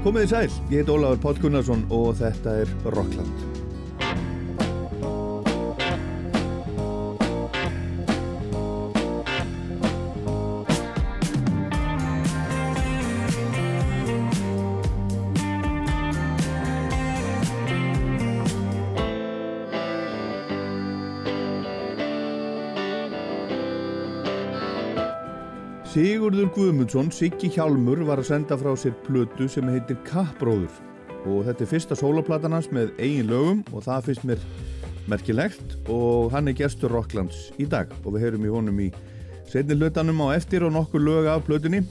[0.00, 3.49] Komið í sæl, ég heit Ólafur Páll Gunnarsson og þetta er Rockland.
[26.50, 30.72] Sigurður Guðmundsson, Siggi Hjálmur, var að senda frá sér plötu sem heitir Kappbróður
[31.28, 34.42] og þetta er fyrsta sólaplatan hans með eigin lögum og það finnst mér
[35.06, 38.88] merkilegt og hann er gestur Rocklands í dag og við heyrum í honum í
[39.46, 41.84] setni hlutanum á eftir og nokkur lög af plötunni.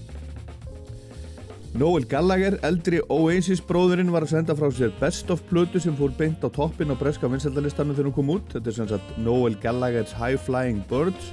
[1.80, 6.12] Noel Gallagher, eldri Oasis bróðurinn, var að senda frá sér Best of plötu sem fór
[6.18, 8.50] beint á toppin á breska vinsaldalistanum þegar hún kom út.
[8.58, 11.32] Þetta er sem sagt Noel Gallagher's High Flying Birds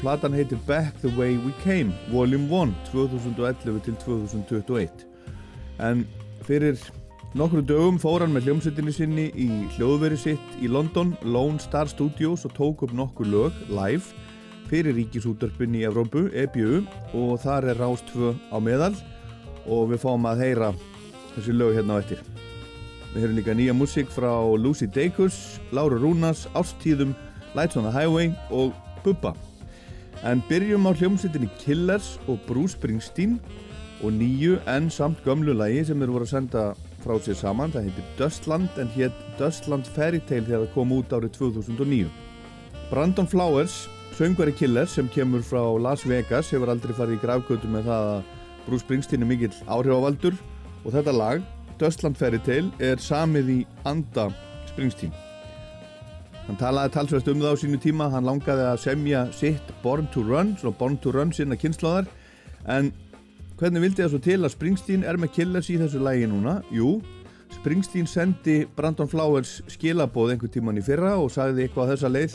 [0.00, 5.06] platan heitir Back the Way We Came Volume 1 2011 til 2021
[5.80, 6.06] en
[6.46, 6.78] fyrir
[7.34, 12.46] nokkru dögum fór hann með hljómsveitinni sinni í hljóðveri sitt í London Lone Star Studios
[12.48, 14.04] og tók upp nokkur lög live
[14.70, 16.84] fyrir ríkisútörpinn í Evrópu, EBU
[17.18, 18.94] og þar er Rást 2 á meðal.
[19.66, 20.70] Og við fáum að heyra
[21.34, 22.22] þessi lög hérna á eftir.
[23.10, 27.16] Við heyrum líka nýja músík frá Lucy Dacus, Laura Rúnas, Ástíðum
[27.58, 28.70] Lights on the Highway og
[29.02, 29.34] Bubba
[30.28, 33.38] En byrjum á hljómsveitinni Killers og Bruce Springsteen
[34.04, 36.64] og nýju en samt gömlu lægi sem þeir voru að senda
[37.00, 37.72] frá sér saman.
[37.72, 42.10] Það heitir Dustland en hétt Dustland Fairy Tale þegar það kom út árið 2009.
[42.90, 43.86] Brandon Flowers,
[44.18, 48.36] söngvari Killers sem kemur frá Las Vegas, hefur aldrei farið í gravgötu með það að
[48.66, 50.36] Bruce Springsteen er mikill áhrifavaldur
[50.84, 51.48] og þetta lag,
[51.80, 54.28] Dustland Fairy Tale, er samið í anda
[54.68, 55.29] Springsteen.
[56.50, 60.24] Hann talaði talsvægt um það á sínu tíma, hann langaði að semja sitt Born to
[60.26, 62.08] Run, svona Born to Run sinna kynnslóðar,
[62.66, 62.88] en
[63.60, 66.56] hvernig vildi það svo til að Springsteen er með killers í þessu lægi núna?
[66.74, 66.96] Jú,
[67.54, 72.34] Springsteen sendi Brandon Flowers skilabóð einhver tíman í fyrra og sagði eitthvað á þessa leið.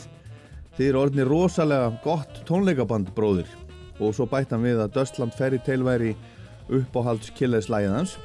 [0.78, 3.52] Þið eru orðinni rosalega gott tónleikaband bróðir.
[4.00, 6.16] Og svo bætt hann við að Dustland Fairy Tale væri
[6.72, 8.16] uppáhalds killers lægið hans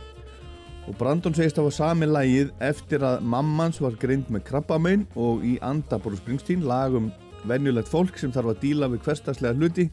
[0.90, 5.06] og Brandon segist að það var sami lægið eftir að mammans var grind með krabbamein
[5.20, 7.12] og í Andabóru Springsteen lagum
[7.48, 9.88] venjulegt fólk sem þarf að díla við hverstagslega hluti.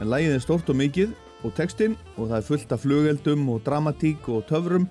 [0.00, 1.14] En lægið er stort og mikið
[1.44, 4.88] og textinn og það er fullt af flugeldum og dramatík og töfrum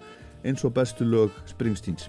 [0.47, 2.07] eins og bestu lög Springsteens.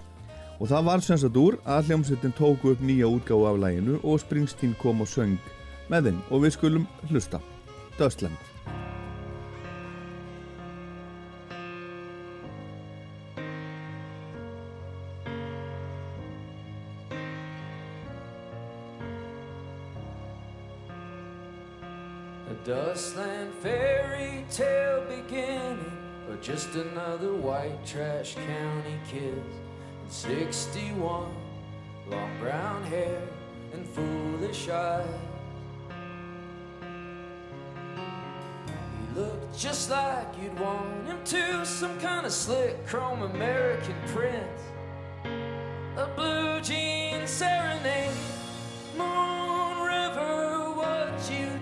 [0.59, 4.23] Og það var sem sagt úr að hljómsveitin tóku upp nýja útgáðu af læginu og
[4.23, 5.35] Springsteen kom og söng
[5.91, 6.25] með þeim.
[6.31, 7.43] Og við skulum hlusta.
[7.99, 8.54] Dustland
[22.65, 25.91] Dustland fairy tale beginning,
[26.27, 29.43] or just another white trash county kid.
[30.09, 31.31] 61,
[32.07, 33.21] long brown hair
[33.71, 35.05] and foolish eyes.
[39.13, 44.61] He looked just like you'd want him to, some kind of slick chrome American prince.
[45.97, 48.09] A blue jean serenade,
[48.97, 51.54] Moon River, what you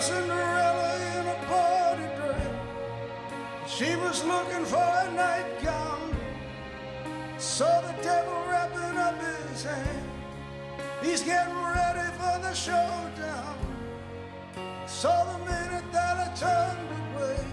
[0.00, 3.70] Cinderella in a party dress.
[3.70, 6.14] She was looking for a nightgown.
[7.38, 9.18] Saw the devil wrapping up
[9.48, 10.10] his hand.
[11.02, 13.58] He's getting ready for the showdown.
[14.86, 17.44] Saw the minute that I turned away.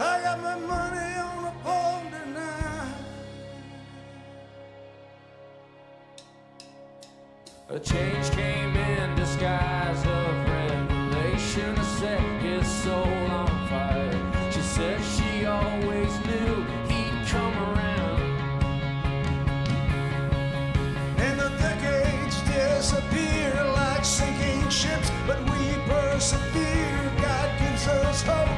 [0.00, 2.94] I got my money on a pawn tonight.
[7.68, 10.06] A change came in disguise
[26.24, 27.12] persevere.
[27.20, 28.48] God gives us hope,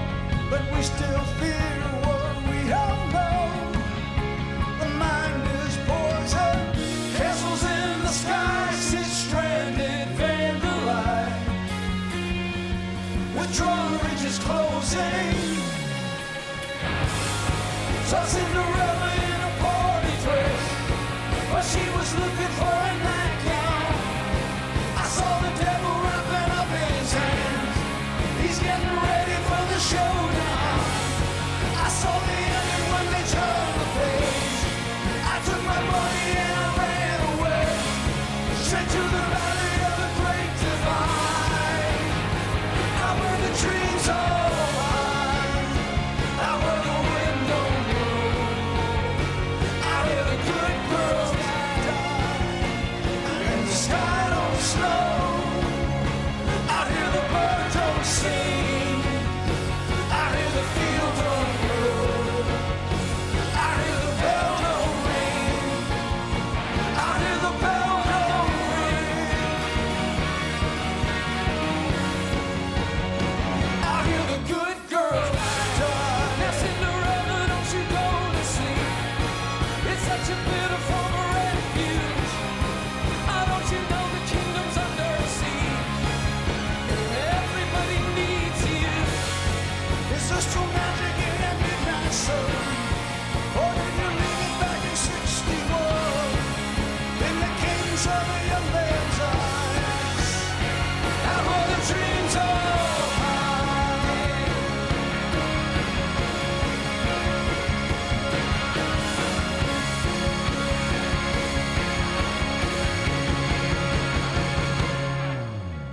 [0.50, 3.50] but we still fear what we don't know.
[4.78, 6.58] The mind is poison,
[7.16, 11.42] Castles in the sky sit stranded vandalized.
[13.36, 15.34] Withdrawal ridges closing.
[18.04, 18.75] Saw Cinderella
[35.76, 36.15] my money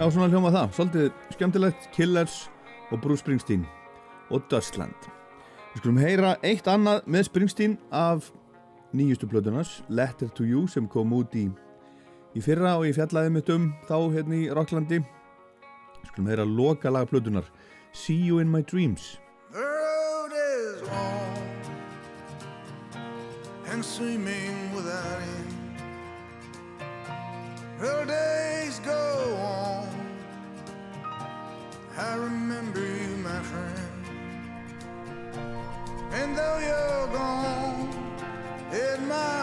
[0.03, 0.71] Já, svona hljóma það.
[0.75, 2.33] Svolítið skemmtilegt, Killers
[2.91, 3.61] og Bruce Springsteen
[4.35, 5.05] og Dustland.
[5.71, 8.27] Við skulum heyra eitt annað með Springsteen af
[8.91, 11.45] nýjustu plötunars, Letter to You, sem kom út í,
[12.35, 14.99] í fyrra og ég fjallaði mitt um þá hérna í Rocklandi.
[16.01, 17.47] Við skulum heyra loka laga plötunar,
[17.95, 19.21] See You in My Dreams.
[19.55, 21.39] The road is long
[23.71, 25.53] and swimming without end
[27.79, 29.92] Will days go on
[31.95, 34.03] I remember you, my friend.
[36.11, 37.89] And though you're gone,
[38.71, 39.42] it my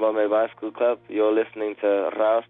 [0.00, 0.98] Bombay Bicycle Club.
[1.08, 2.48] You're listening to Raust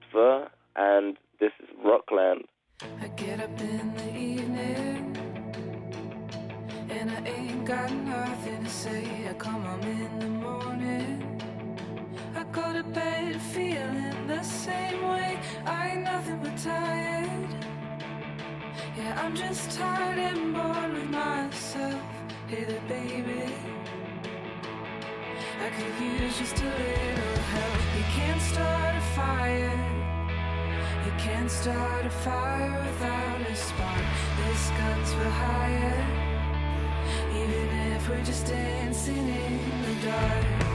[25.77, 27.81] could use just a little help.
[27.97, 29.79] You can't start a fire.
[31.05, 34.05] You can't start a fire without a spark.
[34.39, 36.07] This guns for hire.
[37.35, 40.70] Even if we're just dancing in the dark.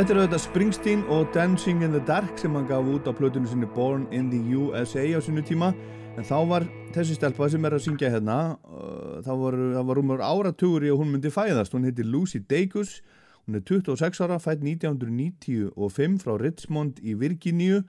[0.00, 3.44] Þetta er auðvitað Springsteen og Dancing in the Dark sem hann gaf út á plötunum
[3.44, 5.74] sinni Born in the USA á sinni tíma.
[6.16, 6.64] En þá var
[6.94, 9.58] þessi stelpa sem er að syngja hérna uh, þá var,
[9.90, 11.76] var rúmur áratugur í að hún myndi fæðast.
[11.76, 13.02] Hún heitir Lucy Dacus
[13.44, 17.84] hún er 26 ára, fætt 1995 frá Richmond í Virginíu.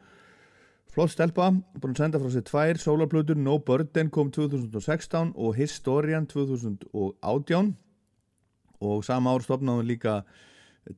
[0.91, 1.47] Flott stelpa,
[1.79, 7.75] búin að senda frá sér tvær sólarplötur, No Burden kom 2016 og Historian 2018
[8.83, 10.21] og sama ár stopnaði hún líka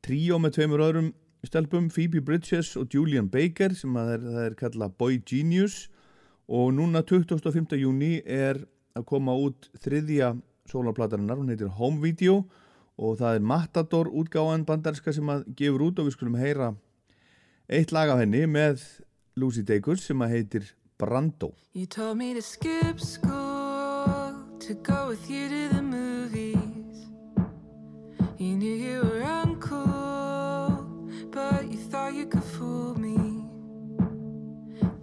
[0.05, 1.11] tríó með tveimur öðrum
[1.43, 5.87] stelpum, Phoebe Bridges og Julian Baker sem að er, það er kallað Boy Genius
[6.47, 7.75] og núna 25.
[7.79, 8.61] júni er
[8.95, 10.33] að koma út þriðja
[10.69, 12.43] sólarplatarinnar, hún heitir Home Video
[12.95, 16.73] og það er Matador útgáðan bandarska sem að gefur út og við skulum heyra
[17.67, 18.83] eitt lag af henni með
[19.39, 20.71] Lucy Dacus sem að heitir
[21.01, 24.33] Brando You told me to skip school
[24.67, 27.09] to go with you to the movies.
[28.37, 29.42] You knew you were uncool,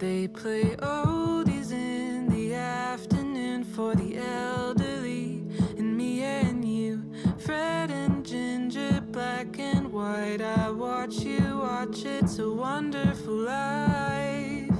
[0.01, 5.43] They play oldies in the afternoon for the elderly,
[5.77, 7.03] and me and you,
[7.37, 10.41] Fred and Ginger, black and white.
[10.41, 14.71] I watch you watch, it's a wonderful life.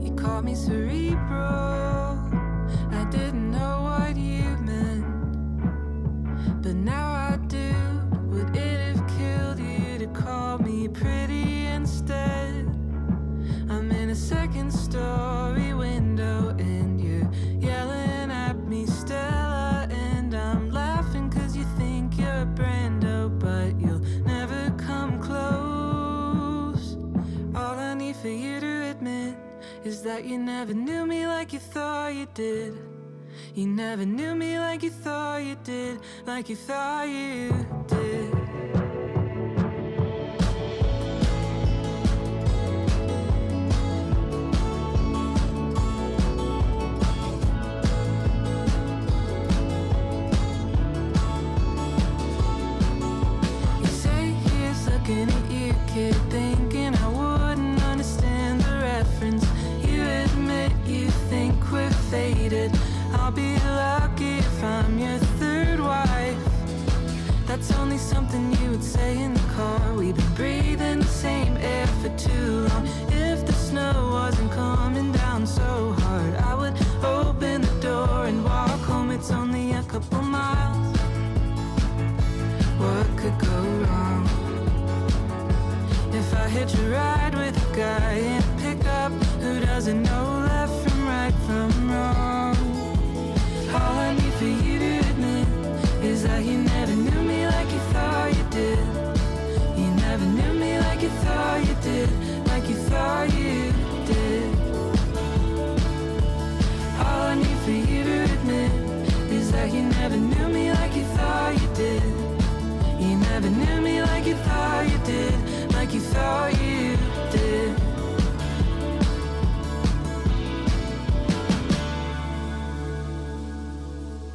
[0.00, 1.71] You call me cerebral.
[30.12, 32.74] That you never knew me like you thought you did.
[33.54, 37.50] You never knew me like you thought you did, like you thought you
[37.88, 38.51] did.
[63.34, 66.36] Be lucky if I'm your third wife.
[67.46, 69.94] That's only something you would say in the car.
[69.94, 72.86] We've been breathing the same air for too long.
[73.08, 78.80] If the snow wasn't coming down so hard, I would open the door and walk
[78.80, 79.10] home.
[79.10, 80.96] It's only a couple miles.
[82.78, 84.24] What could go wrong?
[86.12, 90.31] If I hitch a ride with a guy in a pickup who doesn't know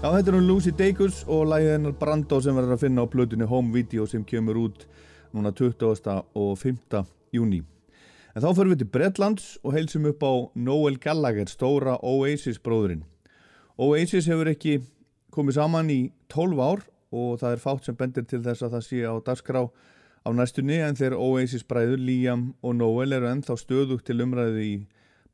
[0.08, 3.12] Já, þetta er hún Lucy Dacus og lagið hennar Brando sem verður að finna á
[3.12, 4.86] plötunni Home Video sem kemur út
[5.36, 6.14] núna 20.
[6.32, 7.02] og 5.
[7.36, 7.58] júni.
[8.32, 13.02] En þá förum við til Bretlands og heilsum upp á Noel Gallagher, stóra Oasis bróðurinn.
[13.76, 14.78] Oasis hefur ekki
[15.36, 16.00] komið saman í
[16.32, 19.66] 12 ár og það er fátt sem bendir til þess að það sé á dagskrá
[19.68, 24.74] á næstunni en þegar Oasis bræður Liam og Noel eru ennþá stöðugt til umræðu í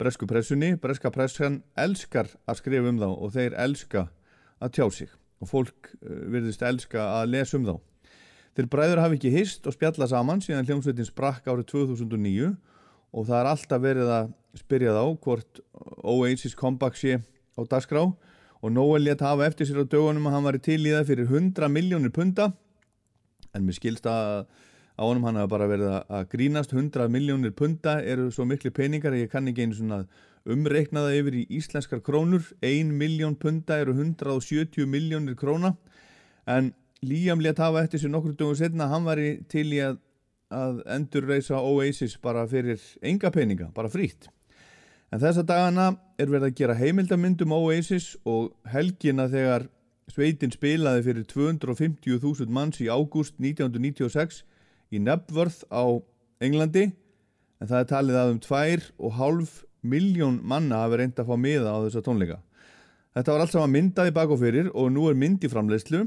[0.02, 0.74] bresku pressunni.
[0.82, 4.08] Breska pressan elskar að skrifa um þá og þeir elska
[4.64, 5.12] að tjá sig.
[5.44, 7.76] Og fólk uh, virðist elska að lesa um þá.
[8.54, 12.52] Þeir bræður hafi ekki hist og spjalla saman síðan hljómsveitin sprakk árið 2009
[13.14, 15.62] og það er alltaf verið að spyrja þá hvort
[16.06, 17.18] Oasis comeback sé
[17.58, 18.06] á dagskrá.
[18.64, 21.10] Og Noel létt hafa eftir sér á dögunum að hann var í til í það
[21.10, 22.52] fyrir 100 miljónir punta.
[23.54, 24.46] En mér skilst að
[24.98, 26.76] á honum hann hafa bara verið að grínast.
[26.76, 30.04] 100 miljónir punta eru svo miklu peningar að ég kann ekki einu svona
[30.44, 32.46] umreiknaða yfir í íslenskar krónur.
[32.62, 35.76] 1 miljón punta eru 170 miljónir króna.
[36.46, 39.98] En Líam létt hafa eftir sér nokkur dögum setna hann var í til í að,
[40.56, 44.30] að endurreisa Oasis bara fyrir enga peninga, bara frýtt
[45.14, 49.68] en þessa dagana er verið að gera heimildamindum Oasis og helgina þegar
[50.10, 54.42] sveitin spilaði fyrir 250.000 manns í ágúst 1996
[54.94, 55.84] í Nebworth á
[56.44, 59.54] Englandi en það er talið að um 2,5
[59.84, 62.40] miljón manna hafi reynd að fá miða á þessa tónleika.
[63.14, 66.06] Þetta var allt saman myndaði bak og fyrir og nú er mynd í framleiðslu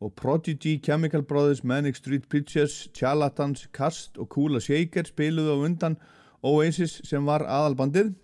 [0.00, 5.98] og Prodigy, Chemical Brothers, Manic Street Preachers, Charlatans, Cast og Kula Shaker spiluðu á undan
[6.40, 8.14] Oasis sem var aðalbandið.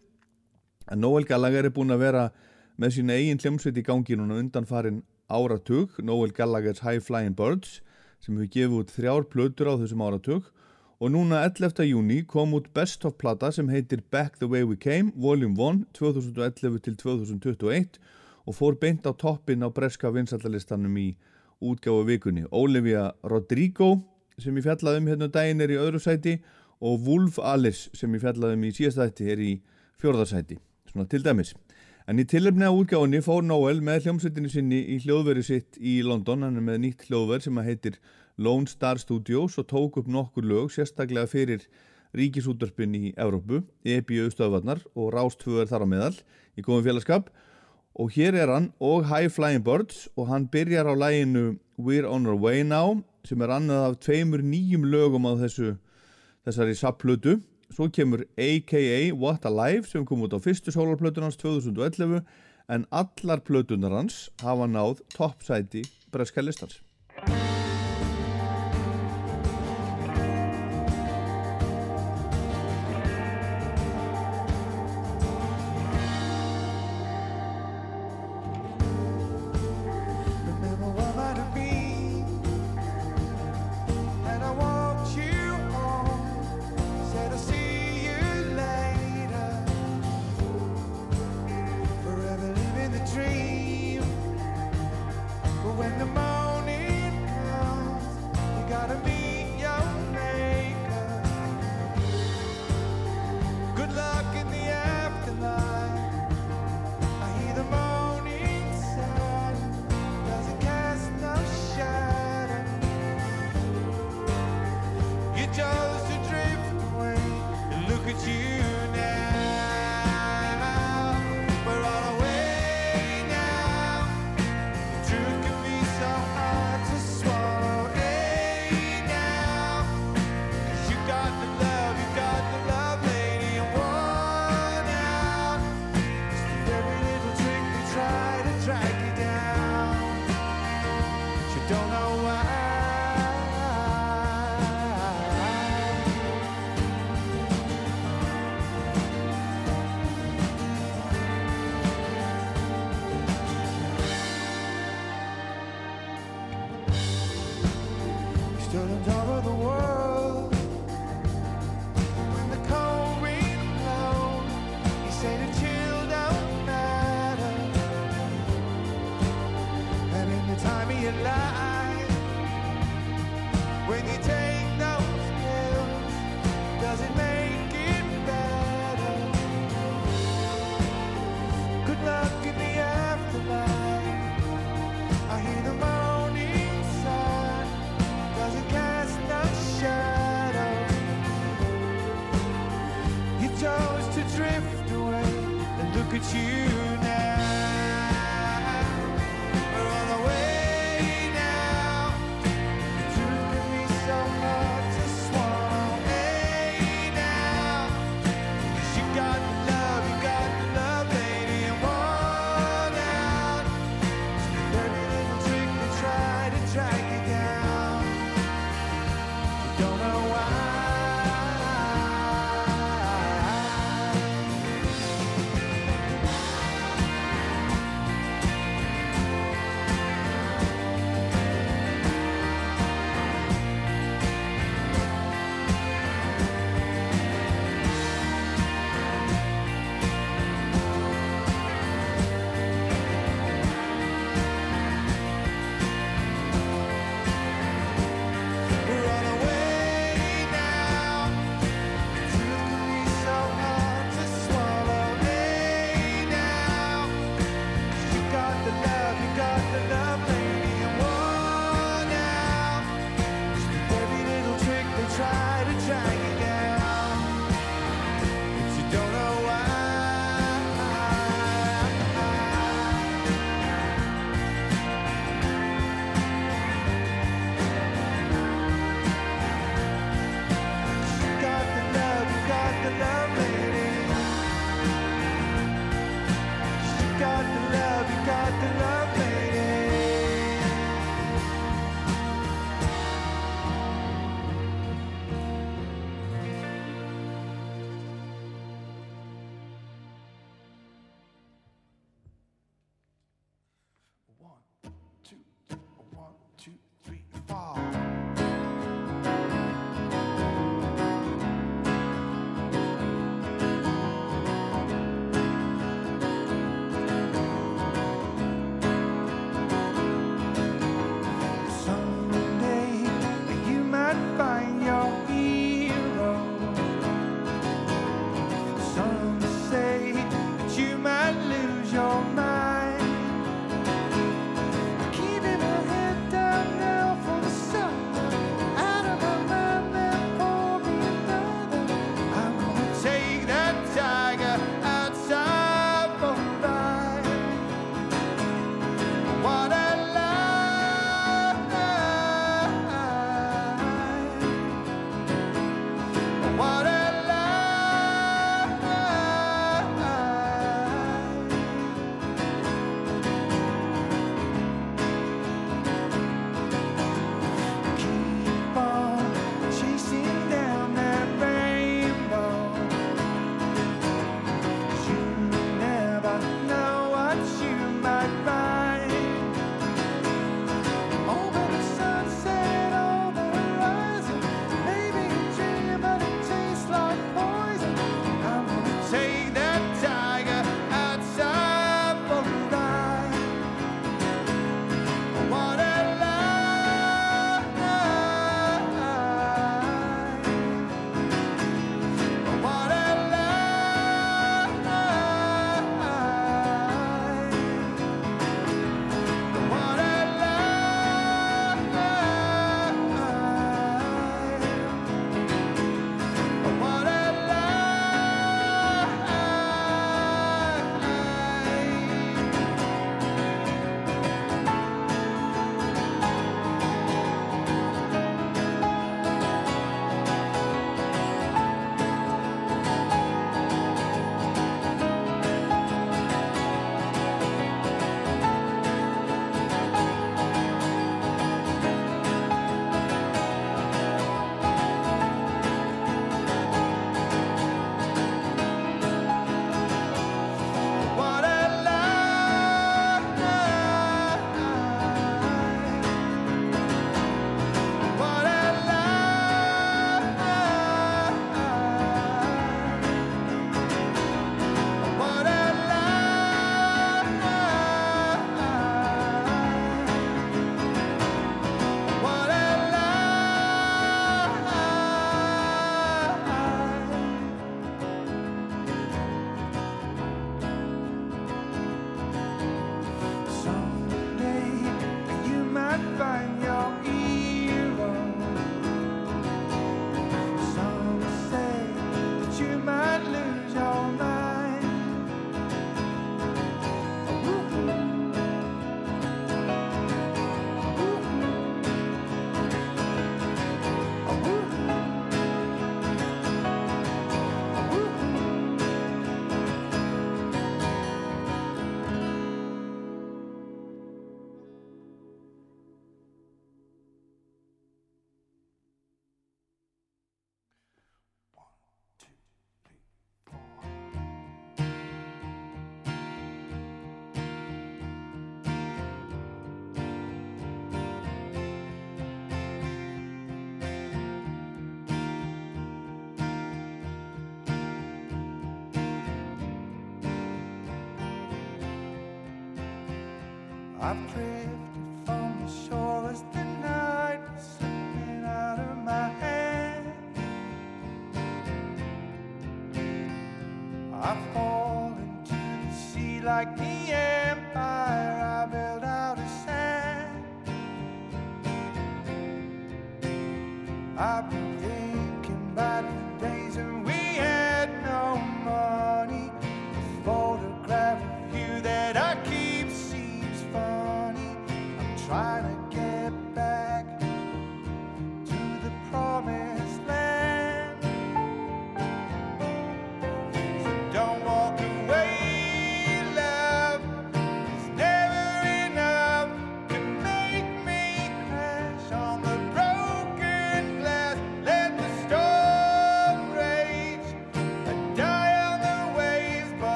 [0.88, 2.28] En Noel Gallagher er búin að vera
[2.80, 7.82] með sína eigin hljómsveit í gangi núna undan farin áratug, Noel Gallagher's High Flying Birds
[8.26, 10.50] sem hefur gefið út þrjár plötur á þessum áratug.
[10.96, 11.84] Og núna 11.
[11.86, 15.84] júni kom út best of plata sem heitir Back the Way We Came Volume 1
[15.94, 18.00] 2011 til 2021
[18.46, 21.08] og fór beint á toppin á breska vinsallalistanum í
[21.60, 22.46] útgáfu vikunni.
[22.50, 24.00] Olivia Rodrigo
[24.40, 26.38] sem ég fjallaði um hérna um daginn er í öðru sæti
[26.80, 29.52] og Wolf Alice sem ég fjallaði um í síðastætti er í
[30.00, 30.58] fjórðarsæti
[30.90, 31.54] svona til dæmis
[32.06, 36.44] en í tilöfni á útgáfunni fór Noel með hljómsveitinu sinni í hljóðveri sitt í London.
[36.46, 37.98] Hann er með nýtt hljóðver sem heitir
[38.38, 41.64] Lone Star Studios og tók upp nokkur lög sérstaklega fyrir
[42.16, 46.14] ríkisútdarpinn í Evrópu, EBU stöðvarnar og Rástföður þar á meðal
[46.54, 47.32] í góðum félagskap.
[47.98, 52.30] Og hér er hann og High Flying Birds og hann byrjar á læginu We're on
[52.30, 55.74] our way now sem er annað af tveimur nýjum lögum á þessu,
[56.46, 57.40] þessari sapplötu
[57.70, 59.12] svo kemur A.K.A.
[59.14, 62.22] What a Life sem kom út á fyrstu sólarplötunans 2011
[62.68, 66.42] en allar plötunar hans hafa náð toppsæti breska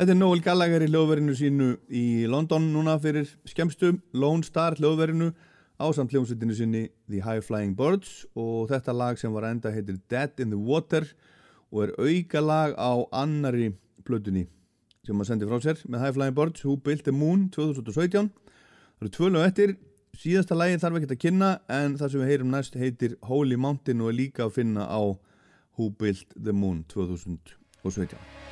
[0.00, 5.26] Þetta er Noel Gallagher í lögverinu sínu í London núna fyrir skemstum, Lone Star lögverinu
[5.76, 9.98] á samt hljómsveitinu síni The High Flying Birds og þetta lag sem var enda heitir
[10.08, 11.04] Dead in the Water
[11.68, 14.46] og er auka lag á annari blötunni
[15.04, 18.30] sem maður sendi frá sér með High Flying Birds Who Built the Moon 2017.
[18.32, 19.74] Það eru tvölu og ettir,
[20.16, 24.00] síðasta lagi þarf ekki að kynna en það sem við heyrum næst heitir Holy Mountain
[24.00, 25.12] og er líka að finna á
[25.76, 28.49] Who Built the Moon 2017.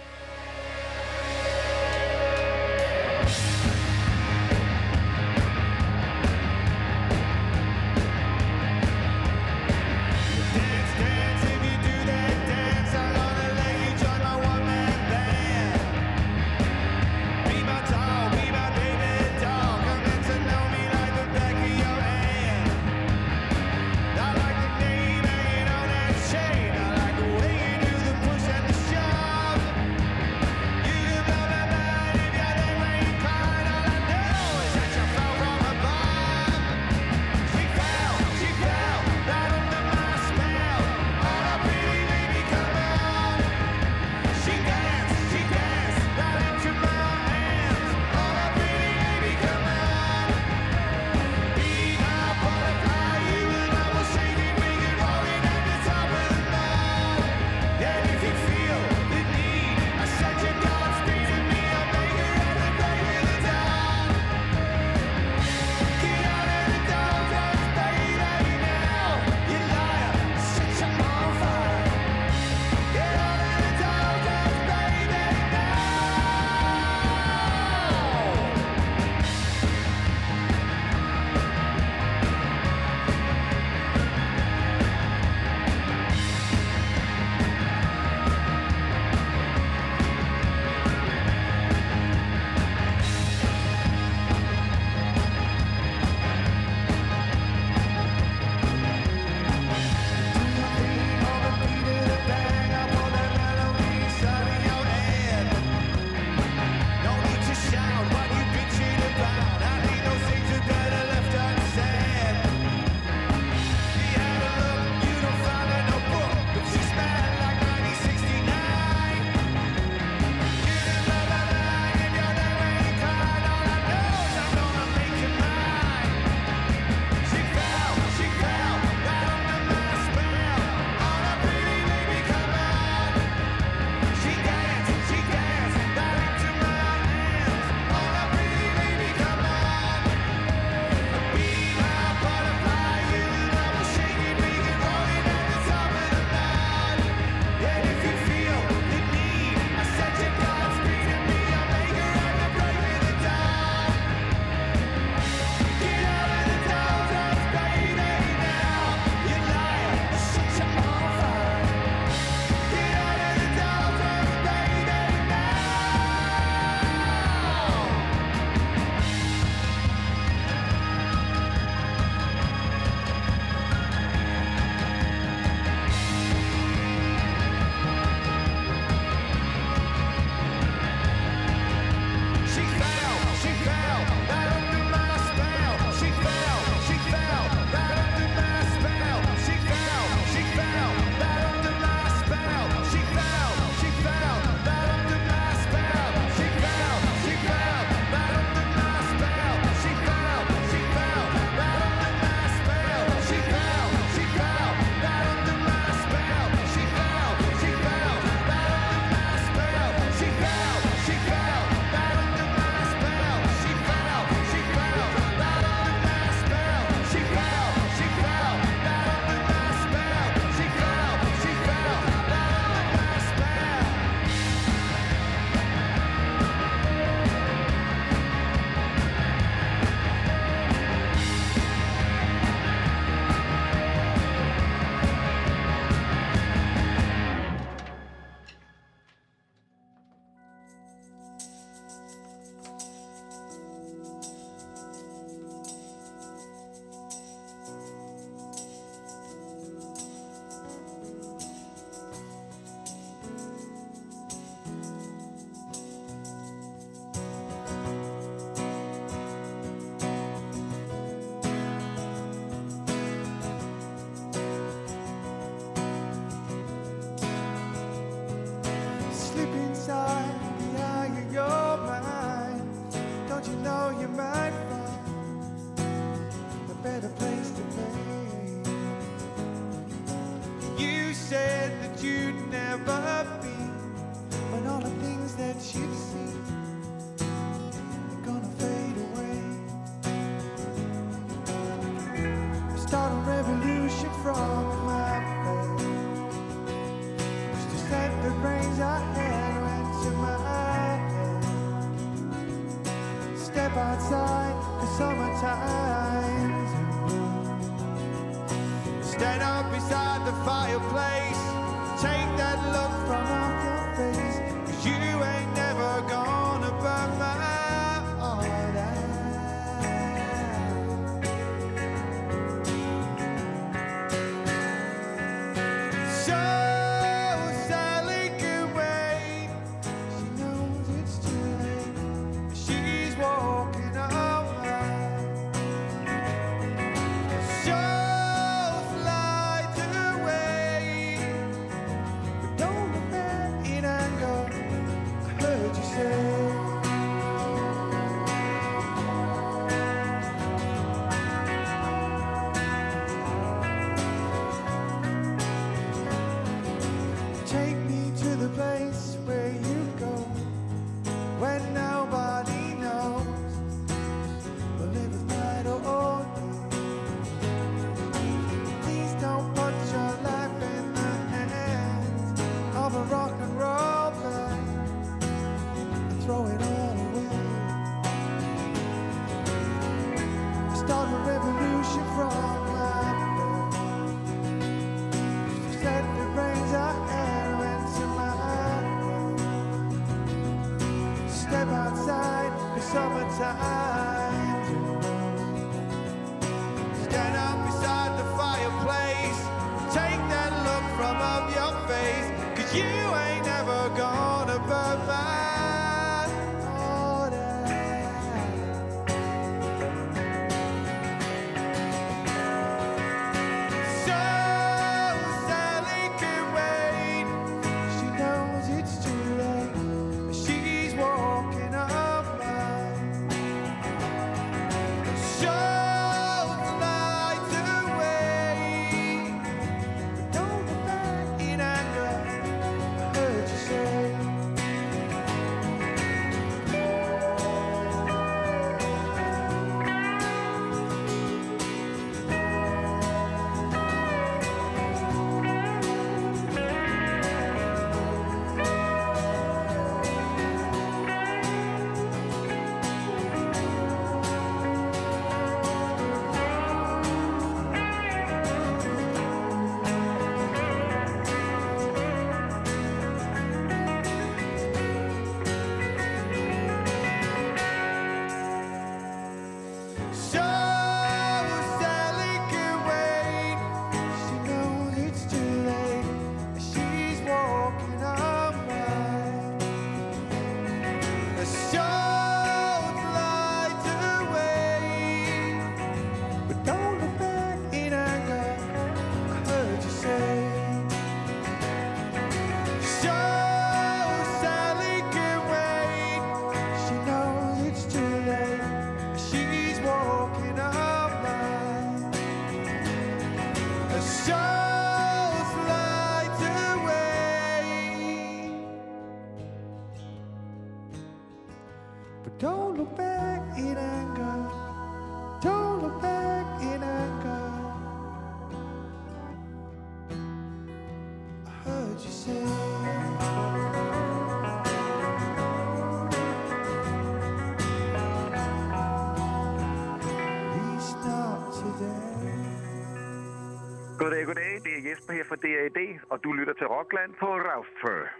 [535.28, 538.17] for DAD, og du lytter til Rockland på Rausfør.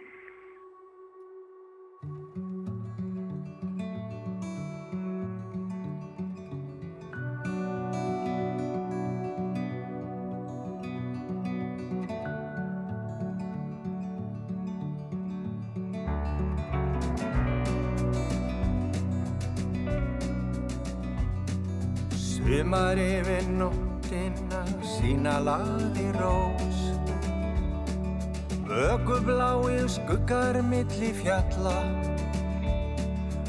[29.19, 31.75] Vögubláir skuggar milli fjalla.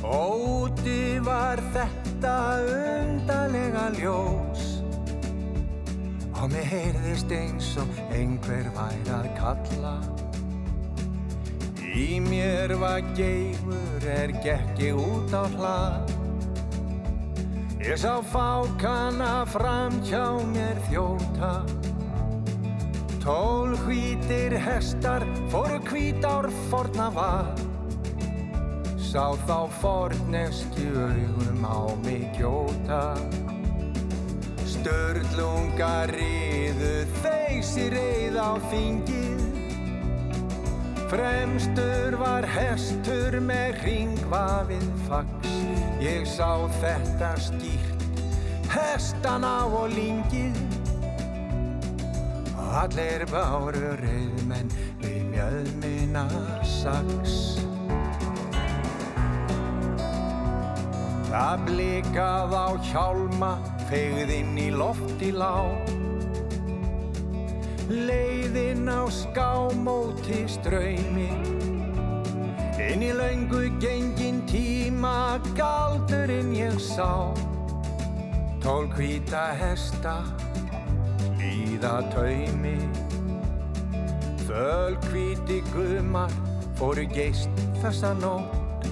[0.03, 2.33] Óti var þetta
[2.67, 4.65] undarlega ljós.
[6.35, 9.95] Og mér heyrðist eins og einhver væri að kalla.
[11.87, 16.11] Í mér var geifur er gekk ég út á hlað.
[17.79, 21.53] Ég sá fákana fram hjá mér þjóta.
[23.23, 27.51] Tól hvítir hestar fóru hvítár forna var.
[29.03, 33.19] Sá þá forneski augum á mig gjóta.
[34.63, 39.43] Störlungar riðu þeysi reið á þingið.
[41.11, 45.57] Fremstur var hestur með ringvafið fax.
[45.99, 48.07] Ég sá þetta skýrt,
[48.71, 50.71] hestan á og lingið
[52.71, 54.71] allir báru reyðmenn
[55.51, 56.27] mjöðmina
[56.63, 57.59] sax.
[61.31, 63.51] Það blikað á hjálma,
[63.91, 65.91] fegð inn í lofti lág.
[67.91, 71.31] Leiðinn á skámóti ströymi
[72.81, 77.35] Inn í löngu gengin tíma galdurinn ég sá.
[78.63, 80.21] Tól hvíta hesta,
[81.35, 82.90] líða taumi
[84.51, 86.33] Föl hvíti gumar
[86.75, 88.89] fóru geist þessa nótt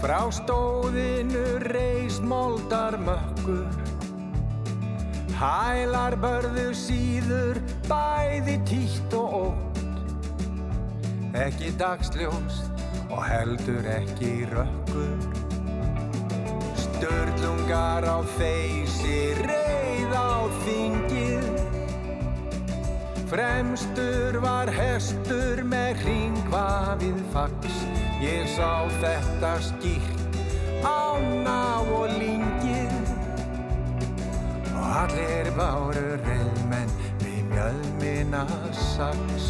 [0.00, 3.82] Frá stóðinu reis moldar mökkur
[5.42, 9.80] Hælar börðu síður, bæði títt og ótt.
[11.34, 15.26] Ekki dagsljóst og heldur ekki rökkur.
[16.78, 21.11] Störlungar á þeysi, reið á þingið.
[23.32, 27.76] Fremstur var hestur með hringvafið fax.
[28.20, 30.36] Ég sá þetta skýrt,
[30.84, 32.92] ána og lingið.
[34.74, 38.42] Og allir báru reyðmenn við mjöðmina
[38.76, 39.48] sax.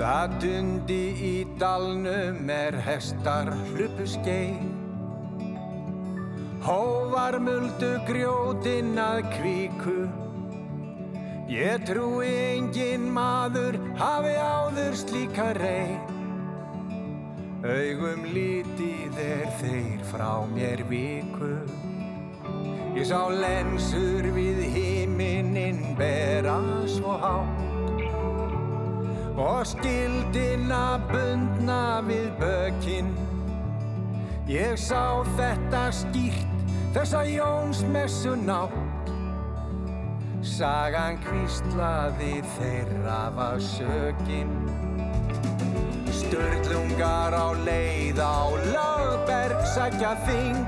[0.00, 4.75] Það dundi í dalnum er hestar hlupu skeið.
[6.66, 10.00] Hóvar muldu grjótinn að kvíku.
[11.46, 16.16] Ég trúi engin maður hafi áður slíka reið.
[17.66, 21.54] Augum lítið er þeir frá mér viku
[22.94, 28.04] Ég sá lensur við himinin bera svo hátt
[29.40, 33.08] Og skildina bundna við bökin
[34.46, 36.55] Ég sá þetta skýrt
[36.96, 39.10] þessa Jónsmessu nátt.
[40.40, 44.54] Sagan kvíslaði þeirra var sökin.
[46.08, 50.64] Sturlungar á leið á lögberg sækja þing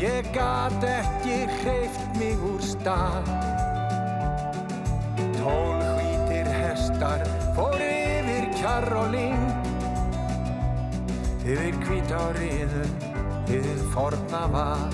[0.00, 3.28] Ég gat ekki hreift mig úr stað.
[5.36, 7.24] Tól hvítir hestar
[7.56, 9.44] fóru yfir kjarr og ling
[11.44, 13.15] Yfir hvít
[13.46, 14.90] á riðum, yfir forna var.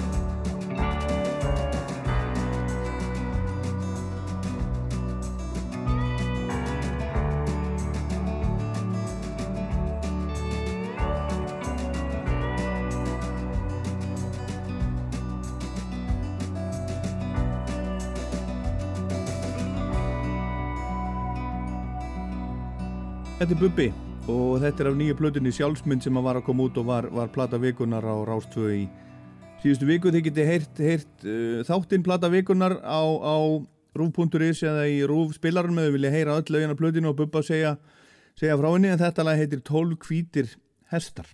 [23.43, 26.77] Þetta er Bubbi og þetta er af nýju plötunni sjálfsmynd sem var að koma út
[26.79, 28.83] og var, var plata vikunar á Rástvö í
[29.63, 30.13] síðustu viku.
[30.15, 33.37] Þið getið heyrt, heyrt uh, þáttinn plata vikunar á, á
[33.99, 37.77] rúf.is eða í rúf spilarum eða vilja heyra öll lögin af plötinu og Bubba segja,
[38.39, 40.53] segja frá henni en þetta lag heitir 12 hvítir
[40.93, 41.27] hestar.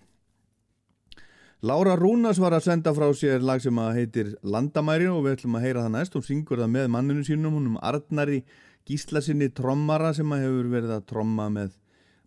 [1.61, 5.59] Lára Rúnas var að senda frá sér lag sem að heitir Landamæri og við ætlum
[5.59, 6.15] að heyra það næst.
[6.15, 8.39] Hún syngur það með manninu sínum, hún um Arnari
[8.87, 11.75] Gíslasinni trommara sem að hefur verið að tromma með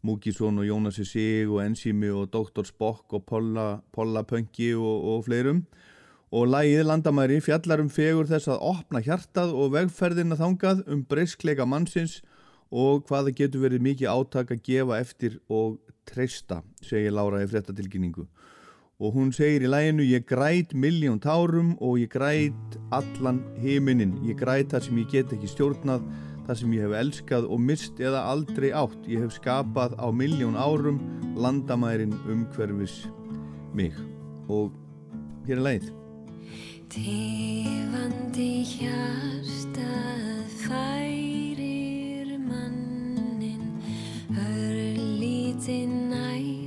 [0.03, 2.65] Múkisson og Jónasi Sig og Enzimi og Dr.
[2.67, 5.63] Spock og Polla, Polla Pönki og, og fleirum.
[6.33, 11.67] Og lægið Landamæri fjallar um fegur þess að opna hjartað og vegferðina þangað um breyskleika
[11.69, 12.23] mannsins
[12.73, 15.77] og hvaða getur verið mikið átak að gefa eftir og
[16.09, 18.27] treysta, segir Lára í fréttatilkynningu.
[19.03, 24.39] Og hún segir í læginu ég græt miljón tárum og ég græt allan heiminin ég
[24.41, 26.07] græt það sem ég get ekki stjórnað
[26.43, 30.59] Það sem ég hef elskað og mist eða aldrei átt, ég hef skapað á milljón
[30.59, 30.99] árum
[31.39, 33.05] landamærin umhverfis
[33.75, 33.95] mig.
[34.51, 34.73] Og
[35.47, 35.87] hér er leið.
[36.93, 43.71] Tifandi hjarstað færir mannin,
[44.35, 44.77] hör
[45.23, 46.62] lítið næ.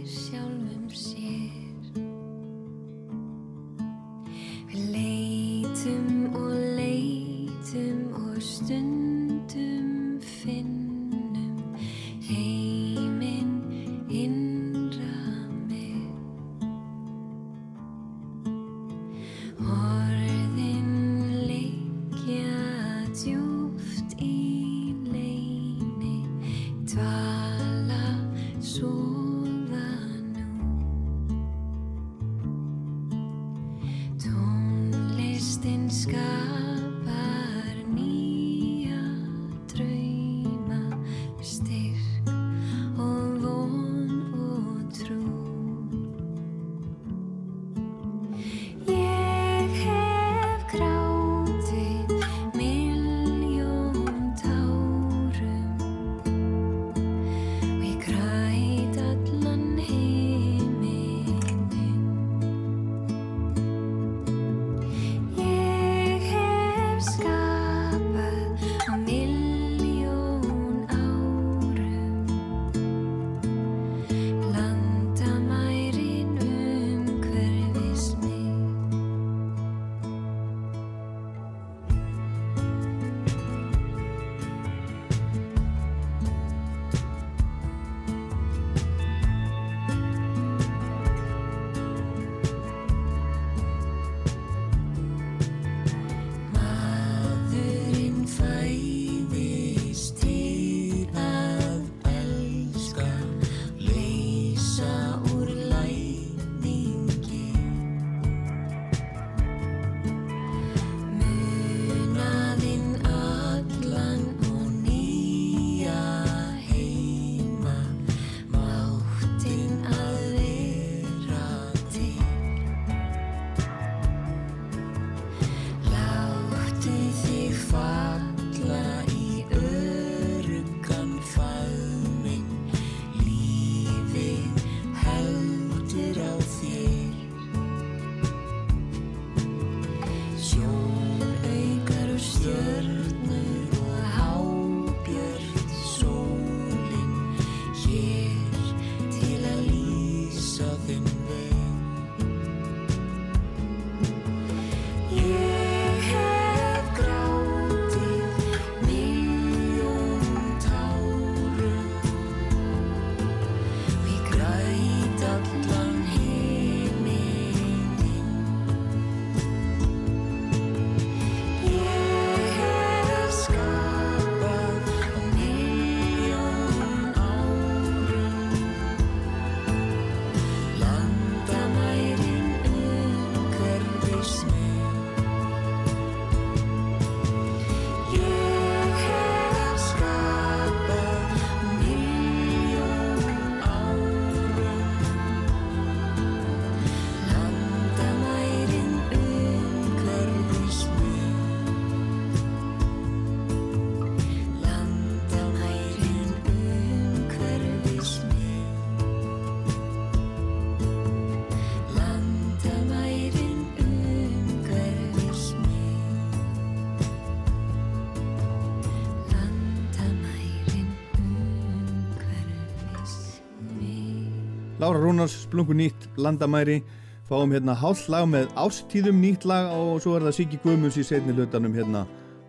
[224.85, 226.83] Lára Rúnars, Splungu nýtt, Landamæri
[227.25, 231.05] fáum hérna hálf lag með ástíðum nýtt lag og svo er það Siggi Guðmunds í
[231.07, 232.03] setni hlutanum hérna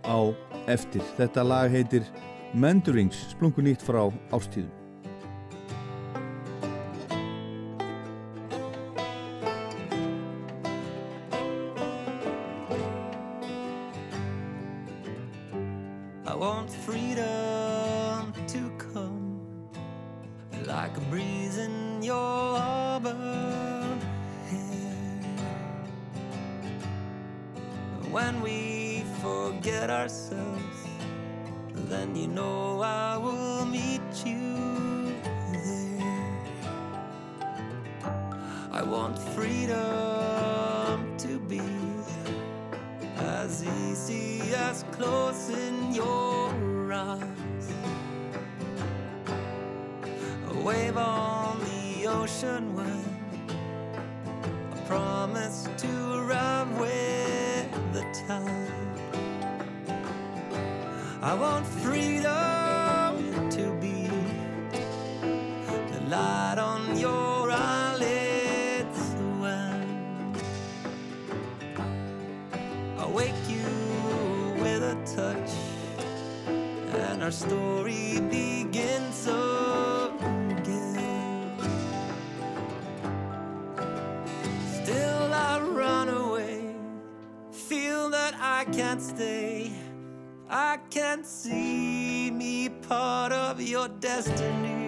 [0.04, 0.36] á
[0.68, 1.00] eftir.
[1.16, 2.04] Þetta lag heitir
[2.52, 4.02] Mentorings, Splungu nýtt frá
[4.36, 4.85] ástíðum
[92.88, 94.85] part of your destiny.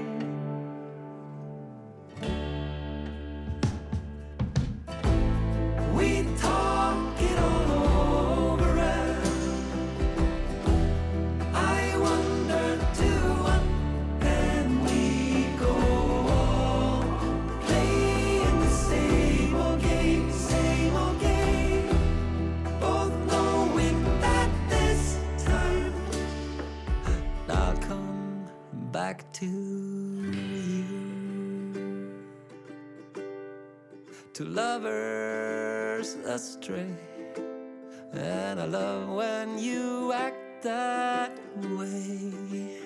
[36.71, 42.77] And I love when you act that way.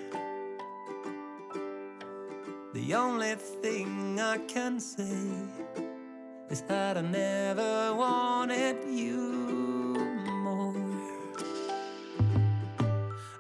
[2.75, 5.19] The only thing I can say
[6.49, 9.97] is that I never wanted you
[10.45, 10.77] more.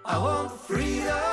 [0.05, 1.32] I want freedom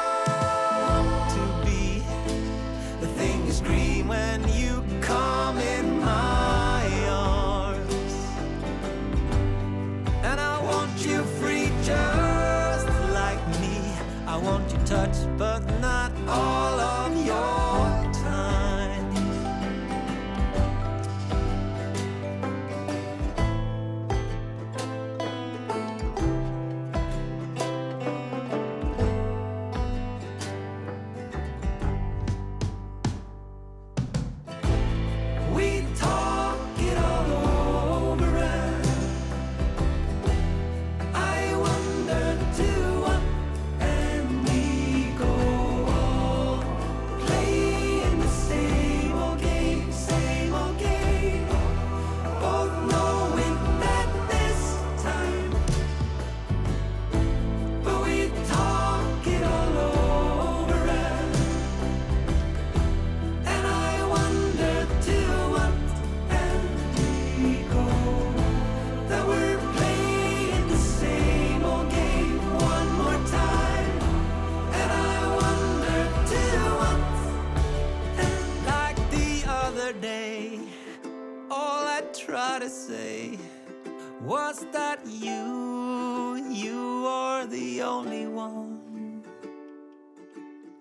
[84.29, 89.23] was that you, you are the only one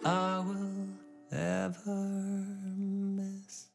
[0.04, 0.88] I will
[1.32, 1.96] ever
[3.16, 3.68] miss.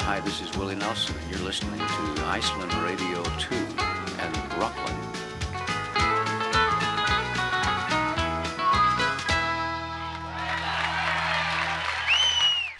[0.00, 3.54] Hi, this is Willie Nelson, and you're listening to Iceland Radio 2
[4.18, 5.01] and Rockland.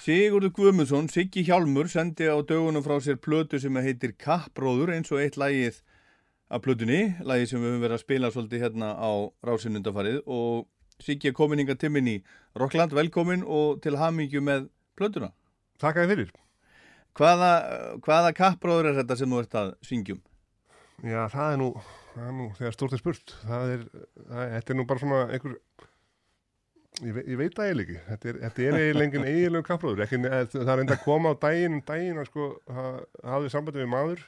[0.02, 5.20] Sigurður Guðmundsson, Siggi Hjálmur, sendi á dögunum frá sér plötu sem heitir Kappróður eins og
[5.22, 5.76] eitt lagið
[6.50, 9.10] af plötunni, lagið sem við höfum verið að spila svolítið hérna á
[9.46, 10.66] rásinundafarið og
[10.98, 12.16] Siggi er komin inga timmin í
[12.58, 14.66] Rockland, velkomin og til hamingju með
[14.98, 15.30] plötuna.
[15.78, 16.34] Takk að þið fyrir.
[17.20, 17.52] Hvaða,
[18.02, 20.22] hvaða kappróður er þetta sem þú ert að syngjum?
[21.06, 21.70] Já, það er nú,
[22.16, 23.38] það er nú þegar stórt er spurt.
[23.46, 23.88] Það er,
[24.18, 25.56] það, þetta er nú bara svona einhver,
[27.00, 28.04] ég, ve, ég veit það eiginlega ekki.
[28.10, 30.04] Þetta er, þetta er eiginlega engin eiginlega kappróður.
[30.06, 30.20] Ekki,
[30.54, 33.02] það er enda að koma á daginn, um daginn að sko, ha-
[33.34, 34.24] hafði sambandi við maður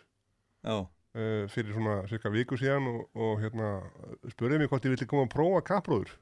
[1.14, 3.72] uh, fyrir svona cirka viku síðan og, og hérna
[4.32, 6.14] spurði mig hvort ég villi koma að prófa kappróður.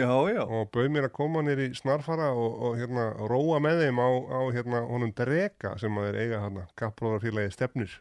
[0.00, 0.42] já, já.
[0.44, 4.08] og bauð mér að koma nýr í snarfara og, og hérna róa með þeim á,
[4.28, 7.94] á hérna honum Dreka sem að er eiga hérna kappróðarfélagi stefnir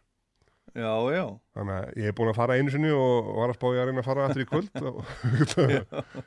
[0.75, 1.23] Já, já.
[1.57, 4.03] þannig að ég er búin að fara einu sinni og, var að spája að reyna
[4.03, 4.69] að fara aftur í kvöld
[5.53, 5.79] þannig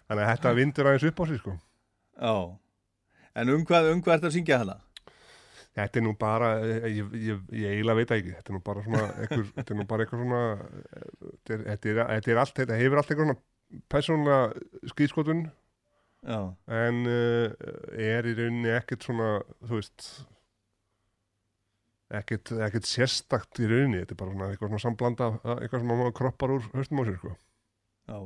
[0.08, 1.58] að þetta vindur aðeins upp á sig sko
[2.22, 2.34] Já.
[3.32, 4.74] En um hvað, um hvað ert að syngja hana?
[5.76, 8.84] þetta er nú bara, eh, ég, ég, ég eiginlega veit ekki þetta er nú bara
[8.84, 12.40] svona einhver, þetta er nú bara eitthvað svona eh, þetta er, þetta er, þetta er
[12.42, 15.42] allt, þetta hefur allt eitthvað svona persónulega skýrskotun
[16.22, 16.38] Já,
[16.70, 19.30] en uh, er í rauninni ekkert svona,
[19.66, 20.10] þú veist
[22.20, 26.56] ekkert, ekkert sérstakt í rauninni, þetta er bara eitthvað svona samblanda, eitthvað sem maður kroppar
[26.58, 27.36] úr höstum á sér, sko,
[28.12, 28.18] já.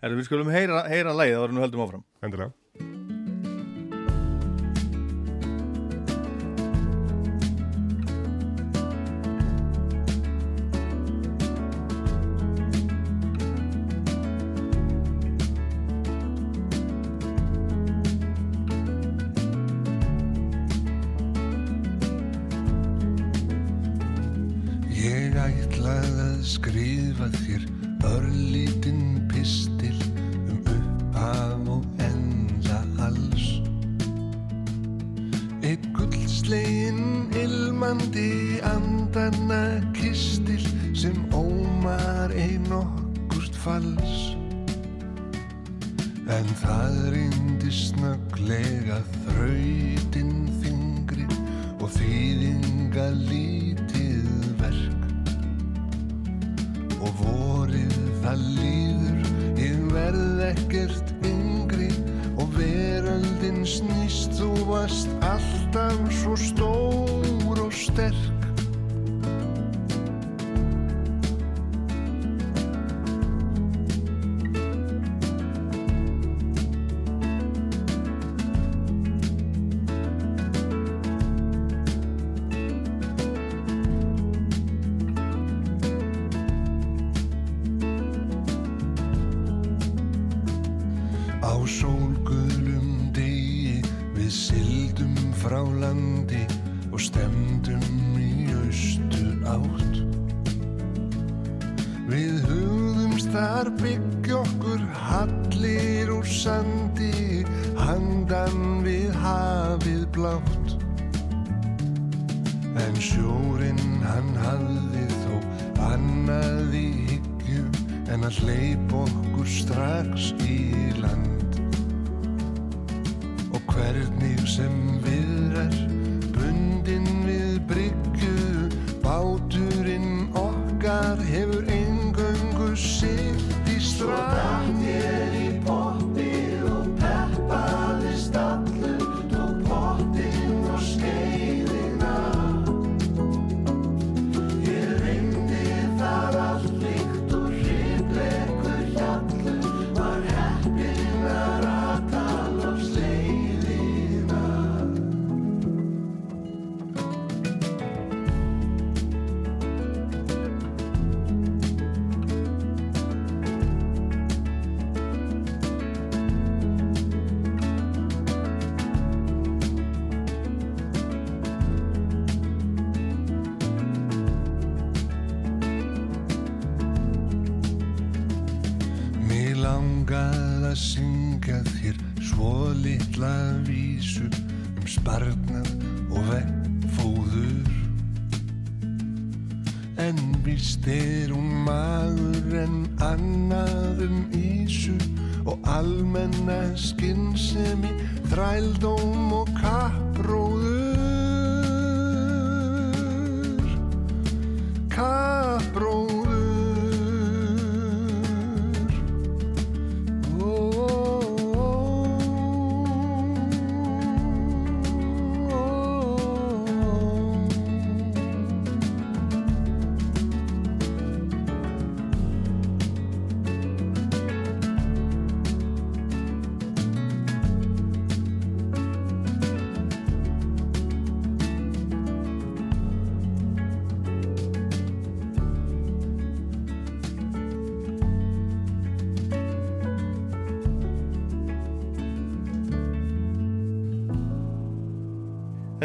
[0.00, 2.08] Herru, við skulum heyra, heyra lagið, það var nú höldum áfram.
[2.24, 2.99] endilega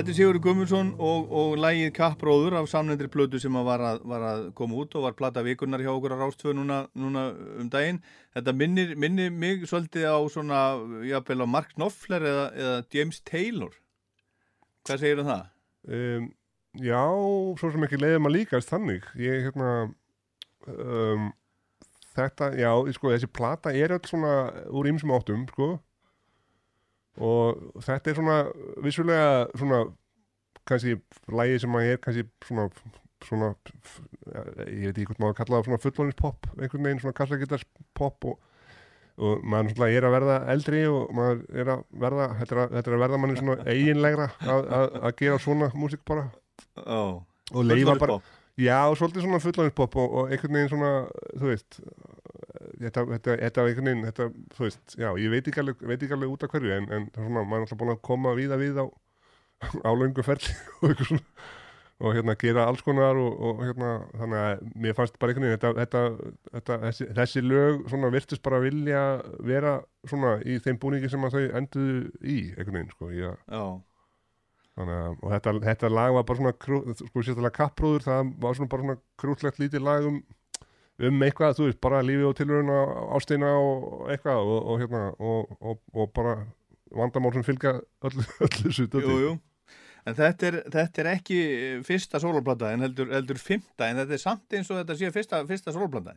[0.06, 4.26] Þetta er Sigurður Guðmundsson og, og lægið Kappróður af samnendri plötu sem var, að var
[4.30, 7.98] að koma út og var plata vikunar hjá okkur að rástföðu núna, núna um daginn.
[8.38, 10.60] Þetta minnir, minnir mig svolítið á svona,
[11.10, 13.74] jáfnvel á Mark Knopfler eða, eða James Taylor.
[14.86, 15.50] Hvað segir um það?
[15.98, 16.30] Um,
[16.86, 17.02] já,
[17.58, 19.10] svo sem ekki leiðum að líkast þannig.
[19.26, 19.72] Ég, hérna,
[20.70, 21.32] um,
[22.14, 24.38] þetta, já, sko, þessi plata er öll svona
[24.70, 25.74] úr ýmsum áttum, sko.
[27.16, 28.40] Og þetta er svona,
[28.84, 29.84] vissulega, svona,
[30.68, 30.98] kannski,
[31.32, 32.66] lægi sem að er kannski svona,
[33.24, 33.54] svona,
[34.68, 38.44] ég veit ekki hvort maður kalla það svona fullónispop, einhvern veginn svona kassagittarspop og
[39.16, 42.74] og maður svona er að verða eldri og maður er að verða þetta er að,
[42.74, 46.26] þetta er að verða manni svona eiginlegra að, að, að gera svona músík bara
[46.84, 47.22] oh.
[47.54, 48.18] og leifa bara
[48.60, 50.92] já, svolítið svona fullanispop og, og einhvern veginn svona,
[51.32, 51.80] þú veist
[52.82, 56.34] þetta, þetta, þetta veginn þetta, þú veist, já, ég veit ekki alveg, veit ekki alveg
[56.34, 58.86] út af hverju en, en svona, maður er alltaf búin að koma víða við á,
[59.86, 61.54] á löngu ferli og eitthvað svona
[62.04, 65.60] og hérna gera alls konar og, og hérna þannig að mér fannst bara einhvern veginn
[65.62, 69.04] þetta, þetta, þetta, þessi, þessi lög svona virtust bara vilja
[69.48, 73.38] vera svona í þeim búningi sem að þau enduðu í einhvern veginn sko ég,
[74.76, 76.56] þannig að og þetta, þetta lag var bara svona
[77.00, 80.20] sko kappróður það var svona bara svona krútlegt lítið lag um
[81.04, 82.72] um eitthvað, þú veist, bara lífi og tilurinn
[83.16, 86.38] ástina og eitthvað og, og hérna og, og, og bara
[86.96, 89.04] vandamál sem fylgja öllu, öllu dóti.
[89.04, 89.36] Jú, jú.
[90.06, 91.38] En þetta er, þetta er ekki
[91.86, 95.40] fyrsta soloplata en heldur, heldur fymta en þetta er samt eins og þetta sé fyrsta,
[95.50, 96.14] fyrsta soloplata.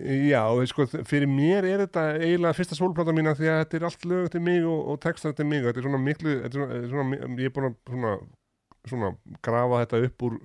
[0.00, 0.40] Já,
[0.70, 4.30] sko, fyrir mér er þetta eiginlega fyrsta sólplata mína því að þetta er allt lög
[4.32, 7.50] til mig og, og texta til mig þetta er svona miklu þetta er svona, ég
[7.50, 8.14] er búin að svona,
[8.94, 9.12] svona
[9.44, 10.40] grafa þetta upp úr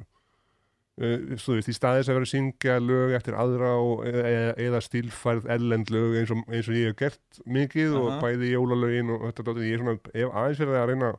[0.93, 5.47] þú veist, í staðis að vera að syngja lög eftir aðra og, eða, eða stílfærð
[5.55, 8.19] ellend lög eins og, eins og ég hef gert mikið og Aha.
[8.21, 11.09] bæði jólalögin og þetta dótið, ég er svona, ef aðeins verið að reyna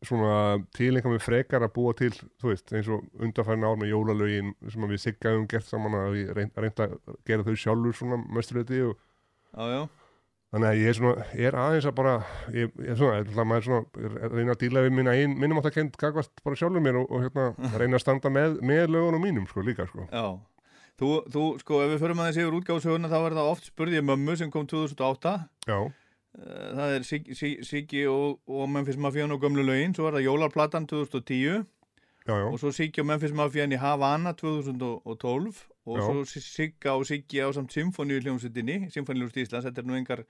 [0.00, 0.36] svona
[0.76, 2.10] tilenga mig frekar að búa til,
[2.40, 6.32] þú veist, eins og undanfærin ár með jólalögin sem við siggaðum gert saman að við
[6.38, 8.96] reyn- reynda að gera þau sjálfur svona mesturleiti og
[9.50, 9.82] Já, já.
[10.50, 12.12] Þannig að ég er svona, er aðeins að bara
[12.54, 15.36] ég, ég er svona, ég að maður svona er- reyna að díla við minna ein,
[15.38, 18.56] minnum átt að kent gagvast bara sjálfur mér og, og hérna reyna að standa með,
[18.66, 20.08] með lögunum mínum sko líka sko.
[20.10, 20.26] Já.
[21.00, 24.04] Þú, þú, sko, ef við förum aðeins yfir útgáðsöguna þá er það oft spurði ég
[24.10, 25.36] mömmu sem kom 2008
[25.70, 25.78] Já.
[25.80, 29.94] uh, það er Sig- Sig- Siggi og, og Memphis Mafían og gömlu lögin.
[29.96, 31.64] Svo er það Jólarplatan 2010
[32.26, 36.06] já, já, og svo Siggi og Memphis Mafían í Havana 2012 og Já.
[36.06, 40.24] svo Sigga og Siggi á samt Symfóníu hljómsveitinni Symfóníu Íslands, þetta er nú engar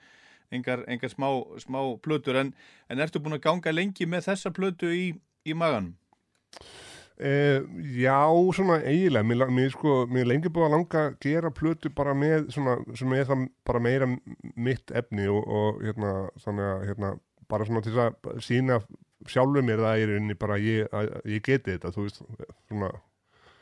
[0.51, 1.30] engar, engar smá,
[1.62, 2.55] smá plötur en,
[2.90, 5.11] en ertu búin að ganga lengi með þessa plötu í,
[5.46, 5.94] í maganum?
[7.20, 7.61] Eh,
[8.01, 8.16] já,
[8.57, 12.14] svona eiginlega, mér, mér, sko, mér er lengi búið að langa að gera plötu bara
[12.16, 14.09] með svona, sem er það bara meira
[14.57, 17.12] mitt efni og, og hérna, þannig að hérna,
[17.51, 18.80] bara svona til að sína
[19.28, 22.22] sjálfur mér það er inni bara að ég, að ég geti þetta, þú veist,
[22.70, 22.90] svona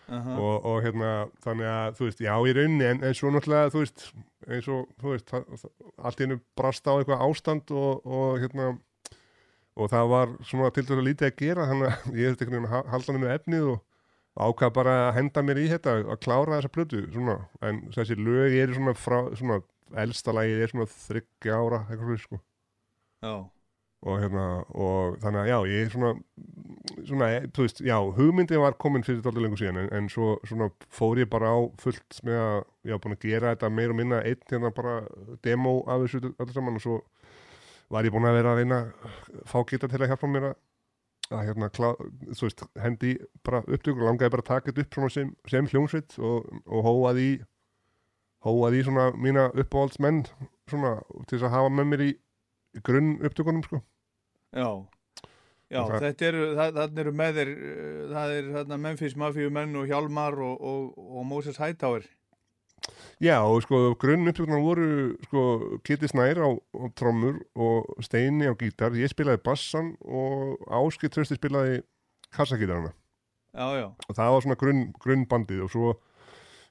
[0.09, 0.35] Aha.
[0.41, 1.13] og, og hérna,
[1.45, 4.05] þannig að þú veist, já, í rauninni, en, en svo náttúrulega, þú veist,
[4.49, 5.35] eins og, þú veist,
[6.01, 8.71] allt í hennu brast á eitthvað ástand og, og hérna,
[9.79, 12.57] og það var svona til dæmis að lítið að gera þannig að ég hefði einhvern
[12.57, 13.85] veginn að halda hann með efnið og
[14.39, 17.37] ákvað bara að henda mér í þetta að klára þessa plötu svona.
[17.65, 19.61] En þessi lög eru svona frá svona
[19.99, 22.41] elsta lagið er svona þryggja ára eitthvað sko.
[23.25, 23.33] Já,
[24.07, 24.45] og hérna
[24.79, 26.13] og þannig að já ég svona
[27.09, 30.69] svona þú veist já hugmyndin var komin fyrir dálítið lengur síðan en, en svo svona
[30.95, 33.99] fór ég bara á fullt með að ég var búin að gera þetta meir og
[33.99, 35.01] minna einn hérna bara
[35.43, 37.01] demo af þessu öllu saman og svo
[37.91, 38.81] var ég búin að vera að reyna
[39.51, 40.57] fá geta til að hjálpa mér að,
[41.33, 41.89] að hérna, klá,
[42.31, 46.19] þú veist, hendi bara upptökur, langaði bara að taka þetta upp svona sem, sem hljómsveit
[46.23, 47.31] og, og hóað í
[48.47, 50.23] hóað í svona mína uppáhaldsmenn
[50.71, 52.11] svona til þess að hafa með mér í
[52.85, 53.83] grunn upptökunum sko.
[54.53, 54.71] já
[55.69, 59.77] Já, þetta eru, það, þarna eru með þér, uh, það er þarna Memphis Mafíu menn
[59.77, 62.07] og Hjálmar og, og, og Moses Hightower.
[63.21, 64.89] Já, og sko grunn upptökunar voru
[65.27, 65.43] sko
[65.85, 71.37] Kitty Snær á, á trommur og Steini á gítar, ég spilaði bassan og Áskil Trösti
[71.37, 71.83] spilaði
[72.33, 72.95] kassagítarana
[73.53, 75.93] Já, já, og það var svona grunn, grunnbandið og svo,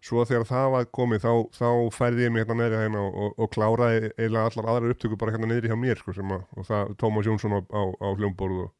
[0.03, 3.35] svo þegar það var komið þá, þá færði ég mig hérna neðri hérna og, og,
[3.43, 6.95] og kláraði eiginlega allar aðrar upptökur bara hérna neðri hjá mér sko, að, og það
[7.01, 8.73] Tómas Jónsson á, á, á hljómborð og,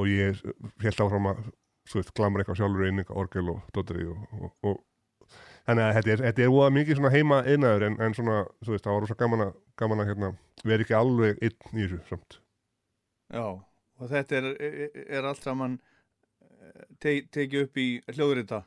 [0.00, 0.42] og ég
[0.84, 1.44] held áfram að
[1.92, 4.48] veist, glamur eitthvað sjálfur inn eitthvað orgel og dotri og,
[5.64, 8.92] þannig að þetta er, þetta er óða mikið heima einnaður en, en svona, veist, það
[8.92, 10.32] var rosa gaman að, gaman að hérna,
[10.64, 12.40] vera ekki alveg einn í þessu samt.
[13.32, 13.46] já.
[14.02, 14.46] Og þetta er,
[15.06, 15.76] er allt saman
[16.42, 18.64] eh, te, tekið upp í hljóðrita.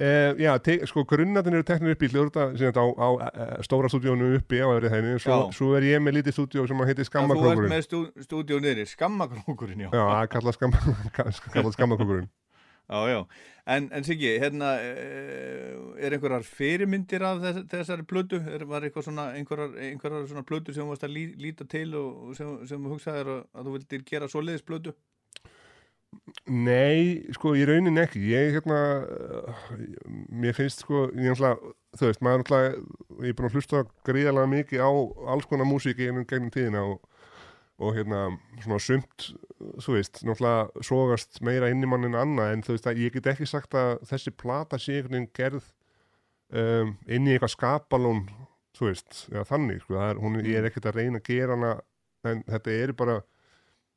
[0.00, 0.54] Eh, já,
[0.88, 4.88] sko grunnatin eru teknir upp í þetta á, á e, stóra stúdíónu uppi á öðru
[4.88, 7.82] hæðinu, svo, svo er ég með lítið stúdíó sem að heiti Þú ert Skammakrókurinn með
[7.84, 9.90] stú, stúdíó niðri, skammakrókurinn, já.
[9.92, 12.30] Það er kallað skamma, kallað Skammakrókurinn
[12.90, 13.26] Já, já.
[13.66, 18.40] En, en Siggi, hérna, er einhverjar fyrirmyndir af þess, þessari plötu?
[18.50, 21.92] Er, var eitthvað svona, einhverjar, einhverjar svona plötu sem þú varst að lí, líta til
[22.00, 24.96] og sem, sem hugsaðir að, að þú vildir gera svoleiðis plötu?
[26.50, 28.22] Nei, sko, í raunin ekki.
[28.32, 28.78] Ég, hérna
[30.30, 32.82] mér finnst, sko, ég náttúrulega þú veist, maður náttúrulega,
[33.20, 34.90] ég er búin að hlusta gríðalega mikið á
[35.34, 37.00] alls konar músík gegnum, gegnum tíðina og,
[37.82, 38.20] og hérna,
[38.62, 39.30] svona sumt
[39.82, 43.16] þú veist, náttúrulega sogast meira inn í mann en annað, en þú veist að ég
[43.16, 45.66] get ekki sagt að þessi plata sé einhvern veginn gerð
[46.54, 48.22] um, inn í eitthvað skapalón,
[48.78, 51.74] þú veist já, þannig, sko, er, hún, ég er ekkert að reyna að gera hana,
[52.30, 53.18] en þetta eru bara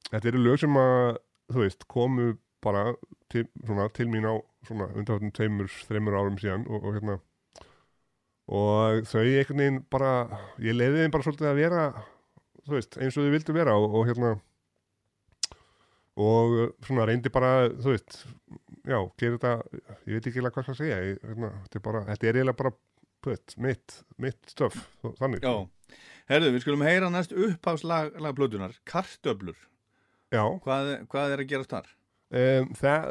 [0.09, 2.33] þetta eru lög sem að þú veist, komu
[2.63, 2.93] bara
[3.31, 4.33] til, svona, til mín á
[4.69, 7.17] undanfartin tveimur, þreimur árum síðan og, og hérna
[8.53, 10.13] og þau einhvern veginn bara
[10.63, 11.83] ég leiði þeim bara svolítið að vera
[12.63, 14.31] þú veist, eins og þau vildu vera og, og hérna
[16.23, 18.17] og svona reyndi bara þú veist,
[18.85, 19.53] já, gera þetta
[20.07, 22.61] ég veit ekki eiginlega hvað það segja ég, hérna, þetta, er bara, þetta er eiginlega
[22.63, 22.75] bara
[23.27, 24.79] veist, mitt, mitt stöf
[25.19, 25.55] þannig Já.
[26.31, 29.57] Herðu, við skulum heyra næst upphafslag lag plötunar, Kartöblur.
[30.33, 30.43] Já.
[30.65, 31.91] Hvað, hvað er að gerast þar?
[32.33, 33.09] Um, það,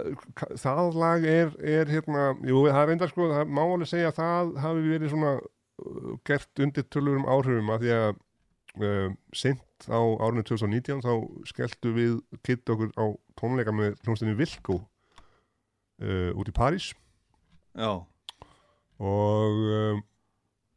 [0.58, 4.16] það lag er, er hérna, jú, það er reyndar sko, það má alveg segja að
[4.18, 8.08] það hafi verið svona uh, gert undir tölurum áhrifum að því að
[8.82, 11.12] um, sent á árinu 2019 þá
[11.52, 13.06] skelltu við kitt okkur á
[13.38, 16.90] tónleika með hljómsdunni Vilko uh, út í París
[17.78, 18.02] Já.
[18.98, 20.02] og um,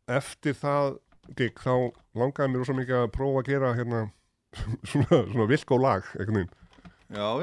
[0.06, 1.00] eftir það
[1.38, 4.04] gig þá langaði mér rosa mikið að prófa að gera hérna
[4.90, 6.08] svona, svona Vilko lag.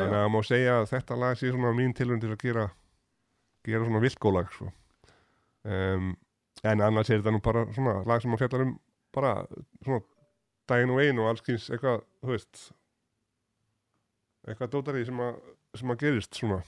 [0.02, 2.70] Þannig að má segja að þetta lag sé svona mín tilhörn til að gera
[3.64, 4.72] gera svona vilkólag sko.
[5.64, 6.16] um,
[6.62, 8.76] en annars er þetta nú bara svona lag sem að fjallar um
[9.14, 9.32] bara
[9.84, 10.02] svona
[10.70, 12.62] daginn og einu og alls kynns eitthvað, þú veist
[14.46, 15.40] eitthvað dótari sem að,
[15.78, 16.60] sem að gerist svona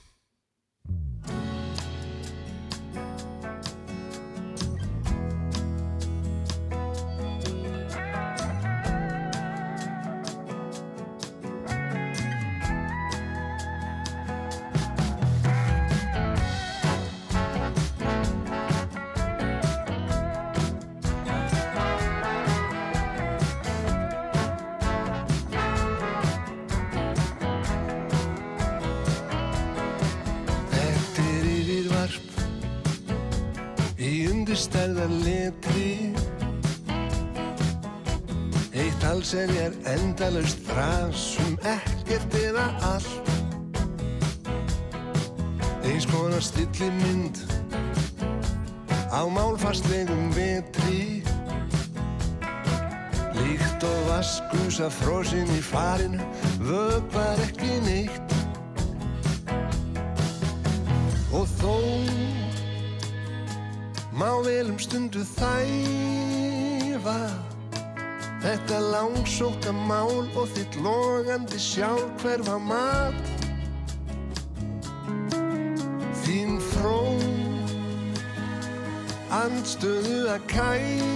[80.55, 81.14] kind.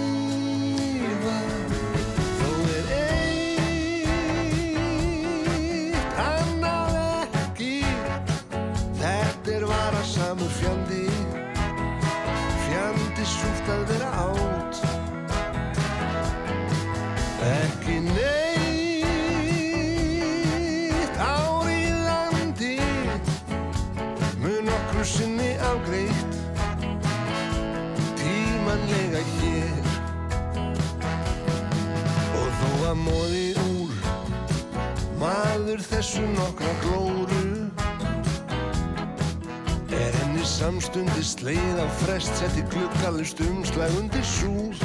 [42.03, 44.75] Frest Setti gluggalust umslag undir súr.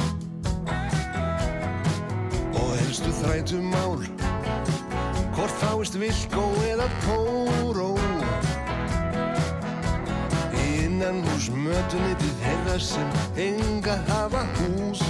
[2.55, 3.99] Og helstu þrætu mál
[5.35, 7.91] Hvort fáist vilkó eða tóró
[10.63, 13.15] Innan hús mötunitið þeirra sem
[13.47, 15.03] enga hafa hús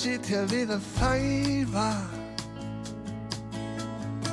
[0.00, 1.90] sitja við að þæfa.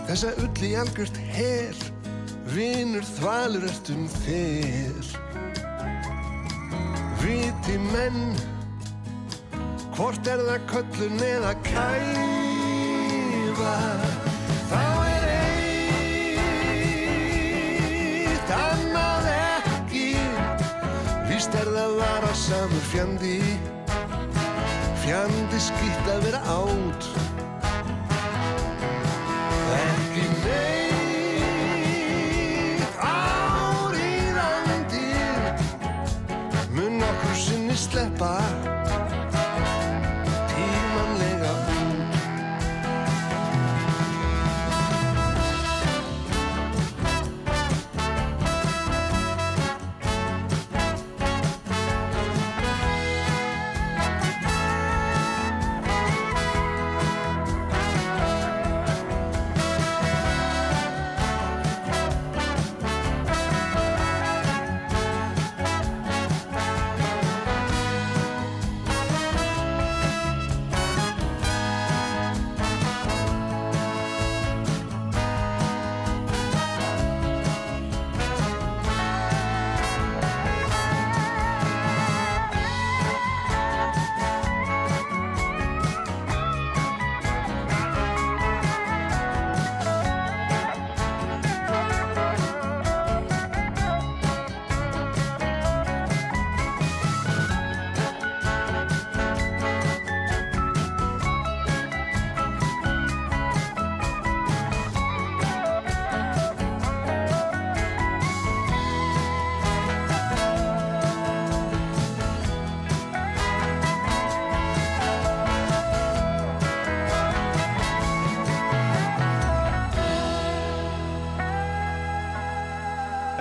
[0.08, 1.76] Þessa ull í algjört hel
[2.54, 5.10] Vinur þvalur ert um þér
[7.20, 8.32] Viti menn
[9.98, 13.76] Hvort er það köllun eða kæfa?
[14.72, 15.24] Þá er
[18.32, 20.08] eitt annað ekki
[21.28, 23.42] Víst er það varasamur fjandi
[25.08, 27.06] Fjandi skýtt að vera átt
[29.72, 31.78] Ekki neitt
[33.08, 34.52] áriðandi
[36.76, 38.34] Mun okkur sinni sleppa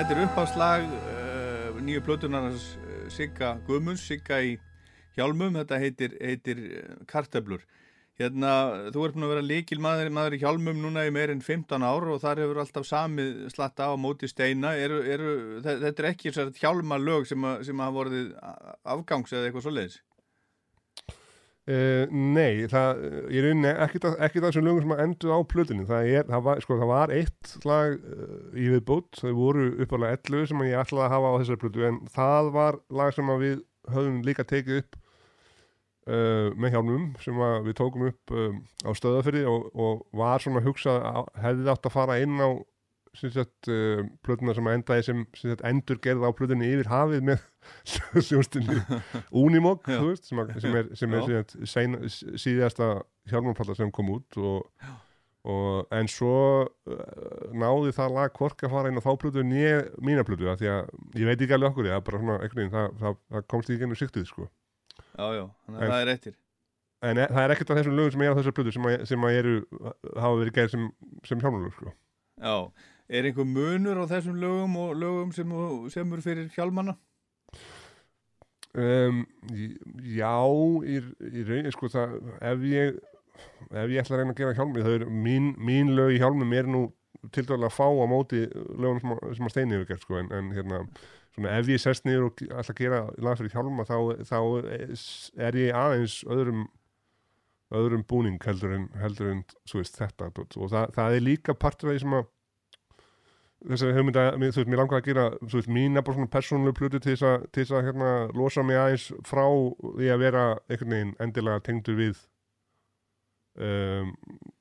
[0.07, 4.53] Þetta er uppáslag uh, nýju plötunarnas uh, Sigga Guðmunds, Sigga í
[5.17, 7.65] hjálmum, þetta heitir, heitir uh, Kartöflur.
[8.17, 8.53] Hérna,
[8.95, 11.83] þú ert búin að vera líkil maður, maður í hjálmum núna í meir en 15
[11.85, 14.77] ár og þar hefur alltaf samið slatta á móti steina.
[14.79, 15.03] Eru,
[15.67, 18.31] þe- þetta er ekki þessar hjálmalög sem, að, sem hafa vorið
[18.95, 19.99] afgangs eða eitthvað svoleiðis?
[21.67, 23.01] Uh, nei, það,
[23.35, 25.87] ég unni ekki, það sem lögum sem að endur á plötunni.
[25.89, 30.21] Það, er, það, var, sko, það var eitt lag uh, í viðbútt, þau voru uppálega
[30.21, 33.59] 11 sem ég ætlaði að hafa á þessari plötu en það var lag sem við
[33.97, 35.01] höfum líka tekið upp
[36.07, 41.03] uh, með hjálmum sem við tókum upp um, á stöðafyrði og, og var svona hugsað,
[41.43, 42.51] hefði átt að fara inn á
[43.21, 47.43] sagt, uh, plötuna sem endaði sem, sem sagt, endur gerða á plötunni yfir hafið með
[48.29, 48.79] hljónstinni
[49.31, 52.93] Unimog, veist, sem, að, sem er, sem er sagt, sein, síðasta
[53.31, 54.89] hjálmarplata sem kom út og,
[55.47, 59.85] og en svo uh, náði það lag hvorki að fara inn á þá plötu nýja
[59.99, 63.47] mína plötu því að ég veit ekki alveg okkur bara svona veginn, það, það, það
[63.55, 64.51] komst ekki gennum siktið sko.
[65.17, 66.37] Já, já, þannig að það er eftir
[67.05, 69.07] en e, það er ekkert af þessum lögum sem er á þessar plötu sem, að,
[69.11, 69.55] sem að eru,
[70.17, 70.85] hafa verið gerð sem,
[71.29, 71.93] sem hjálmarlög sko.
[72.41, 72.57] Já,
[73.09, 76.97] er einhver munur á þessum lögum og lögum sem þú semur fyrir hjálmanna?
[78.77, 79.23] Um,
[80.05, 80.35] já,
[80.85, 80.99] í,
[81.33, 82.99] í rauninni sko það, ef ég
[83.73, 86.53] ef ég ætla að reyna að gera hjálmi það er mín, mín lög í hjálmum
[86.57, 86.83] er nú
[87.33, 88.43] til dæla að fá á móti
[88.77, 90.83] lögum sem, að- sem að steini hefur gert sko en, en hérna,
[91.33, 93.97] svona ef ég sest niður og ætla að gera lag fyrir hjálma þá,
[94.29, 94.39] þá
[95.49, 96.67] er ég aðeins öðrum
[97.81, 101.91] öðrum búning heldur en, heldur en svo veist þetta og það, það er líka partur
[101.91, 102.29] af því sem að
[103.67, 106.77] þessari hugmynda, mér- þú veist, mér langar að gera þú veist, mína bara svona persónulegu
[106.79, 109.45] plötu til þess að, til þess að hérna, losa mig aðeins frá
[109.99, 112.21] því að vera einhvern veginn endilega tengdur við
[113.59, 114.13] um,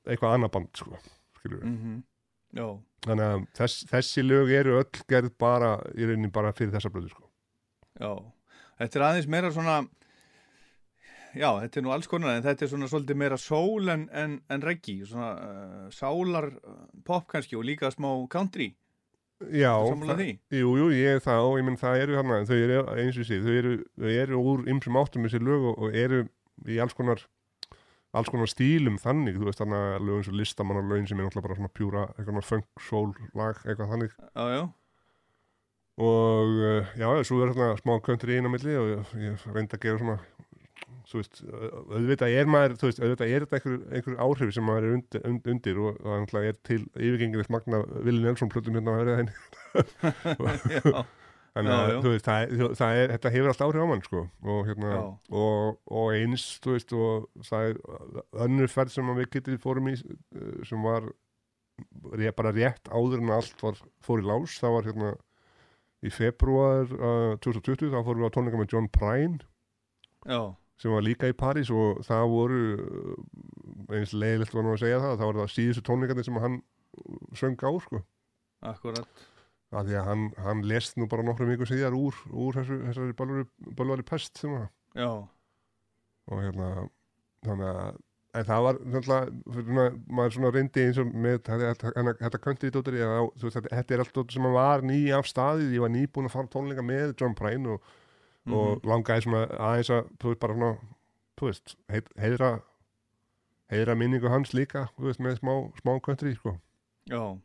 [0.06, 1.00] eitthvað annað band, sko,
[1.40, 1.72] skilur við.
[1.72, 2.04] Mm
[2.56, 2.64] Já,
[3.04, 7.10] Þannig að þess, þessi lög eru öll gerð bara, í rauninni bara fyrir þessa plötu,
[7.12, 7.26] sko.
[8.00, 8.12] já
[8.80, 9.74] Þetta er aðeins meira svona
[11.36, 14.38] Já, þetta er nú alls konar en þetta er svona svolítið meira sól en, en,
[14.48, 18.70] en reggi svona uh, sálar uh, pop kannski og líka smá country
[19.52, 19.72] Já,
[20.08, 20.20] það-
[20.56, 23.26] jú, jú, ég er það og ég menn það eru þarna, þau eru eins og
[23.28, 26.22] sé, þau eru, þau eru úr ymsum áttum þessi lög og, og eru
[26.72, 27.20] í alls konar
[28.16, 31.74] alls konar stílum þannig, þú veist þarna lögum svo listamannarlögin sem er náttúrulega bara svona
[31.76, 34.14] pjúra eitthvað funk, soul, lag, eitthvað þannig.
[34.16, 34.62] Já, já,
[36.00, 39.76] og uh, já, svo er þarna smá country inn á milli og ég, ég reyndi
[39.76, 40.16] að gera svona
[41.06, 44.86] þú veist, auðvitað er maður þú veist, auðvitað er þetta einhver, einhver áhrif sem maður
[44.88, 46.00] er undir, und- undir og
[46.32, 49.36] það er til yfirgengilegt magna Vili Nelson plötum hérna að vera henni
[51.56, 54.58] Þannig að þú veist, það, það er, þetta hefur allt áhrif á mann sko og,
[54.68, 54.90] hérna,
[55.40, 57.78] og, og eins, þú veist, og það er
[58.44, 61.06] önnur ferð sem við getið fórum í uh, sem var
[62.36, 65.14] bara rétt áður en allt var fór í lás, það var hérna
[66.04, 69.40] í februar uh, 2020 þá fórum við á tónleika með John Prine.
[70.28, 70.40] Já,
[70.80, 72.58] sem var líka í París og það voru
[73.96, 76.58] eins leiðilegt var nú að segja það, það var það síðustu tónleikandi sem hann
[77.36, 78.02] söng á sko.
[78.66, 79.24] Akkurat.
[79.76, 83.46] Að því að hann, hann lest nú bara nokkrum viku síðar úr, úr þessu, þessari
[83.76, 85.10] bölvari pest sem að Já,
[86.26, 86.68] og hérna
[87.44, 87.98] þannig að
[88.36, 92.98] en það var náttúrulega, maður svona reyndi eins og með þetta, country dóttir
[93.40, 96.84] þetta, er allt dóttir sem var ný af staðið, ég var nýbúin að fara tónleika
[96.84, 97.94] með John Prine og,
[98.54, 100.76] og langaði svona aðeins að þú veist bara svona,
[101.38, 101.76] þú veist,
[102.20, 102.50] heiðra
[103.72, 106.56] heiðra minningu hans líka þú veist, með smá, smá country sko.
[107.10, 107.38] já.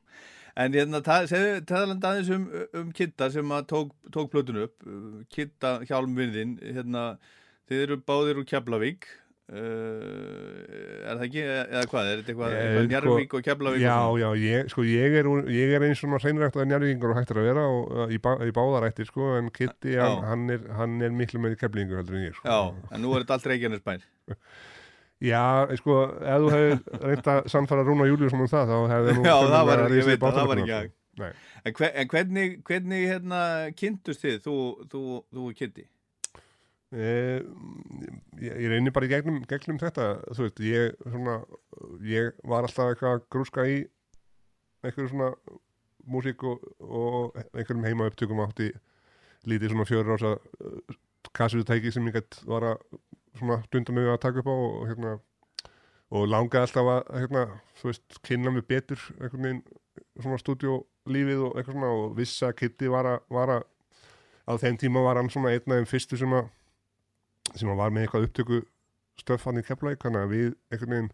[0.56, 2.46] En hérna, ta- segðu taðaland aðeins um,
[2.76, 4.84] um Kitta sem að tók, tók plötun upp.
[5.32, 7.18] Kitta hjálmvinðin hérna,
[7.72, 9.08] þið eru báðir úr Keflavík
[9.52, 13.82] uh, er það ekki, eða hvað, er þetta eitthvað, Eh, eitthvað sko, Njarvík og Keflavík
[13.84, 14.22] Já, og svona?
[14.22, 17.48] já, ég, sko, ég er, ég er eins svona hreinræktaði njárvíkingur og hægt er að
[17.52, 21.16] vera og, uh, í, bá, í báðarætti, sko, en Kitty, hann, hann, er, hann er
[21.16, 22.48] miklu með keflingu heldur en ég, sko.
[22.48, 24.08] Já, en nú er þetta allt Reykjanesbær
[25.22, 25.44] Já,
[25.78, 29.36] sko, ef þú hefur reynt að samfara Rúna Júliusson um það, þá hefði nú Já,
[29.52, 30.82] það var, ég veit að það var ekki sko.
[30.82, 31.32] að Nei.
[31.68, 33.40] En, hver, en hvernig, hvernig hérna,
[33.78, 34.54] kynntust þið, þú,
[34.90, 35.02] þú,
[35.36, 35.84] þú og Kitti?
[36.92, 37.40] Eh,
[38.44, 41.38] ég, ég reyni bara í gegnum, gegnum þetta, þú veist, ég, svona,
[42.04, 43.78] ég var alltaf eitthvað að grúska í
[44.84, 45.30] einhverju svona
[46.12, 48.72] músík og, og einhverjum heima upptökum átti
[49.48, 51.00] lítið svona fjörur ása uh,
[51.38, 52.86] kassutæki sem ég gætt var að
[53.40, 55.18] svona stunda mig að taka upp á og hérna
[56.12, 57.44] og langaði alltaf að hérna,
[57.80, 59.62] þú veist, kynna mig betur einhvern veginn
[60.20, 63.70] svona stúdíólífið og eitthvað svona og vissi að Kitty var að, var að
[64.44, 66.50] á þeim tíma var hann svona einn af þeim fyrstu sem að
[67.60, 68.62] sem var með eitthvað upptöku
[69.20, 71.10] stöfan í Keflæk, þannig að við einhvern veginn,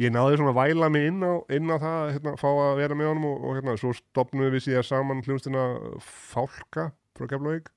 [0.00, 2.98] ég náði svona að væla mig inn á, inn á það, hérna, fá að vera
[2.98, 5.64] með honum og, og hérna, svo stopnum við síðan saman hljómsdina
[6.06, 7.72] Fálka frá Keflæk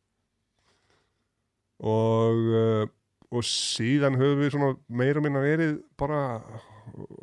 [1.83, 2.85] og uh,
[3.33, 6.19] og síðan höfum við svona meira minna verið bara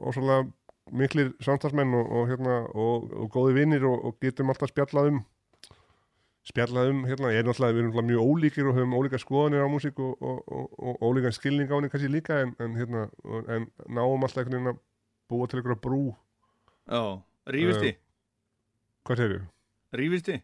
[0.03, 0.49] ósvalega
[0.93, 5.21] miklir samstagsmenn og, og hérna og, góði vinnir og getum alltaf spjallað um
[6.49, 9.63] spjallað um, hérna, ég er náttúrulega, við erum náttúrulega mjög ólíkir og höfum ólíka skoðanir
[9.63, 13.05] á músík og, og, og, og ólíkan skilning á henni kannski líka en, en hérna,
[13.55, 14.81] en náum alltaf einhvern veginn að
[15.31, 16.01] búa til einhverja brú
[16.91, 17.03] Já,
[17.55, 18.01] rífist þið?
[19.07, 19.47] Hvað segir þú?
[20.03, 20.43] Rífist þið?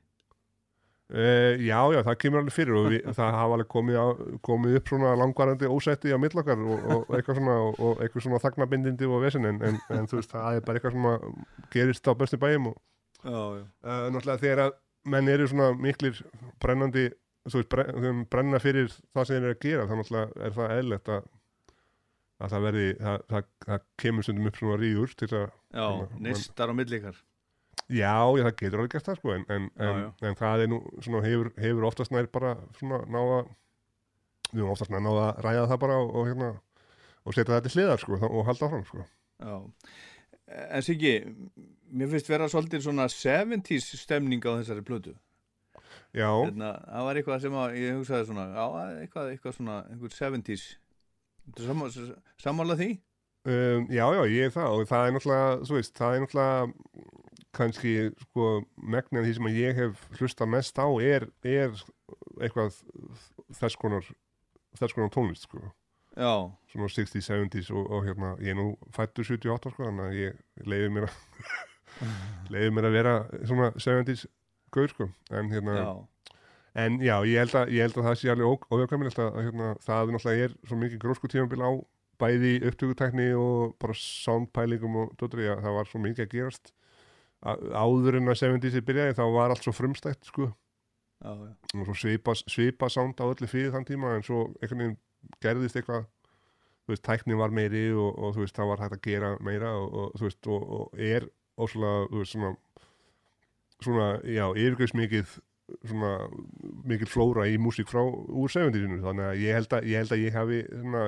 [1.09, 4.07] Uh, já, já, það kemur alveg fyrir og við, það hafa alveg komið, á,
[4.45, 8.41] komið upp svona langvarandi ósætti á millakar og, og eitthvað svona, og, og eitthvað svona
[8.45, 12.13] þagnabindindi og vesen en, en, en þú veist, það er bara eitthvað sem gerist á
[12.13, 12.77] bestu bæjum og
[13.25, 13.65] Já, já.
[13.65, 14.77] uh, náttúrulega þegar að
[15.13, 16.21] menn eru svona miklir
[16.63, 17.09] brennandi
[17.49, 20.75] þú veist, brenn, brenna fyrir það sem þeir eru að gera þá náttúrulega er það
[20.79, 21.29] eðlegt að
[22.39, 25.87] að það verði, það, það, það kemur stundum upp svona ríður til að Já,
[26.23, 27.17] neistar á millikar.
[27.89, 30.11] Já, já, það getur alveg gert það sko en, en, Já, en, já.
[30.29, 33.41] en það er nú svona hefur, hefur oftast nær bara svona náða
[34.53, 36.51] við höfum oftast nær náða að ræða það bara og, og hérna
[37.25, 39.03] og setja það til hliðar sko og halda áfram sko
[39.39, 39.57] Já.
[40.69, 41.15] En Siggi,
[41.91, 45.15] mér finnst vera svolítið svona 70s stemning á þessari plötu.
[46.17, 48.65] Já, Hérna, það var eitthvað sem að, ég hugsaði svona, já,
[49.05, 50.65] eitthvað, eitthvað svona, einhver 70s.
[51.57, 52.09] Þú sammála,
[52.43, 52.91] sammála því?
[53.49, 56.73] um, já, já, ég er það og það er náttúrulega, þú veist, það er náttúrulega
[57.59, 57.93] kannski
[58.27, 61.73] sko megnin því sem að ég hef hlusta mest á er, er
[62.45, 62.77] eitthvað
[63.57, 64.05] þess konar
[64.79, 65.63] þess konar tónlist sko
[66.19, 70.17] Já, svona 60s, 70s og, og hérna, ég er nú fættur 78 sko, þannig að
[70.19, 71.19] ég leiði mér að
[72.53, 74.27] leiði mér að vera svona 70s
[74.75, 75.93] gaur sko, en hérna já,
[76.85, 80.13] en já, ég held að, ég held að það sé alveg ójöfkamilegt að, hérna, það
[80.15, 81.71] náttúrulega er svo mikið grósku tímabil á
[82.19, 86.73] bæði upptökutækni og bara soundpælingum og dóttur, já, það var svo mikið að gerast.
[87.47, 90.51] Áður en að 70s byrjaði þá var allt svo frumstætt sko.
[91.19, 91.33] Já.
[91.75, 94.99] og svo svipa, svipa sound á öllu fyrir þann tíma en svo einhvern veginn
[95.43, 96.07] gerðist eitthvað.
[96.87, 99.73] Þú veist, tæknin var meiri og, og þú veist, það var hægt að gera meira
[99.77, 101.27] og, og þú veist, og, og er
[101.59, 102.55] óslega, þú veist, svona
[103.85, 105.37] svona, já, yfirgjöfs mikið
[105.87, 106.13] svona,
[106.89, 110.25] mikið flóra í músík frá úr 70-sinu þannig að ég held að ég, held að
[110.25, 111.05] ég hafi svona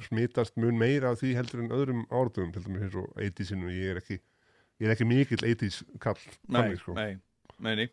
[0.00, 3.92] smitast mun meira af því heldur en öðrum áratugum til dæmis eins og 80-sinu, ég
[3.92, 4.16] er ekki
[4.80, 6.96] ég er ekki mikill 80s kall Nei, sko.
[6.96, 7.12] nei,
[7.60, 7.88] nei.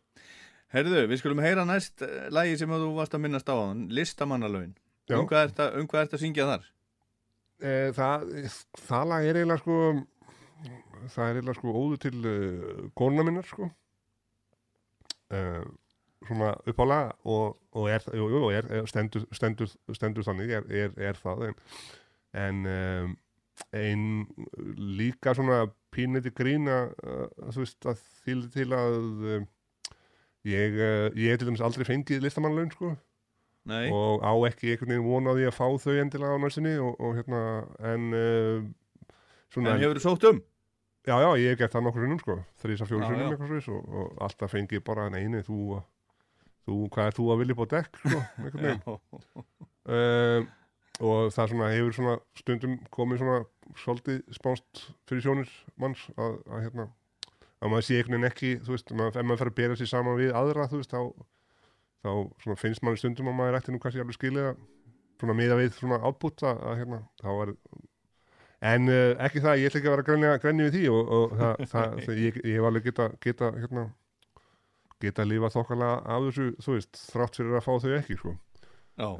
[0.71, 4.73] Herðu, við skulum heyra næst uh, lagi sem þú varst að minnast á hann, listamannalögin.
[5.11, 6.65] Um hvað ert um hvað ert að syngja þar?
[7.63, 8.25] e, það,
[8.87, 9.77] það lag er eiginlega sko
[11.11, 13.69] það er eiginlega sko óður til uh, konuna minnar sko.
[15.27, 15.63] Uh,
[16.27, 21.19] svona uppálega og, og er, jú, jú, er, stendur, stendur, stendur þannig er, er, er
[21.19, 21.57] það en,
[22.43, 23.17] en um,
[23.75, 24.05] ein
[24.97, 28.97] líka svona pínleiti grína uh, þú veist að því til að
[30.47, 30.81] ég,
[31.19, 32.95] ég til dæmis aldrei fengið listamannlaun sko.
[33.67, 36.75] Nei, og á ekki einhvern veginn von á því að fá þau endilega á næstinni
[36.79, 37.41] og, og hérna
[37.91, 38.05] en
[39.53, 40.41] svona en hefur þú sótt um?
[41.07, 42.37] já já ég hef gert það nokkur sinnum sko.
[42.61, 45.79] Þrýsa fjóru Já, sinnum eitthvað svoleiðis og, og alltaf fengi bara neini þú,
[46.67, 48.81] þú hvað er þú að vilja upp á dekk sko einhvern veginn.
[49.87, 50.47] Uh,
[51.07, 53.37] og það svona hefur svona stundum komið svona
[53.79, 56.87] svolítið spánst fyrir sjónir manns að, að hérna
[57.61, 59.91] að maður sé einhvern veginn ekki, þú veist, maður, ef maður fer að bera sér
[59.91, 61.27] saman við aðra, þú veist, þá,
[62.05, 62.11] þá
[62.43, 64.59] svona finnst manni stundum að maður ætti nú kannski alveg skilið að
[65.21, 67.53] svona miða við svona að, að hérna, þá er
[68.65, 71.37] en uh, ekki það, ég ætla ekki að vera grænja, grænja við því og, og
[71.37, 73.85] það, það, það ég, ég hef alveg geta, geta hérna,
[75.03, 78.37] geta að lifa þokkalega af þessu, þú veist, þrátt fyrir að fá þau ekki, sko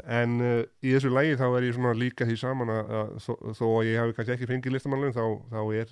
[0.10, 3.66] En uh, í þessu lægi þá er ég líka því saman að, að þó, þó
[3.68, 5.92] að ég hafi kannski ekki fengið listamannlun þá, þá er,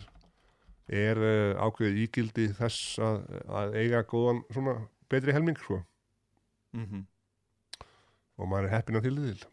[1.01, 3.19] er uh, ákveðið ígildi þess að,
[3.61, 4.79] að eiga góðan svona
[5.11, 5.83] betri helming sko
[6.73, 7.05] mhm.
[8.41, 9.51] og maður er heppin að til því til.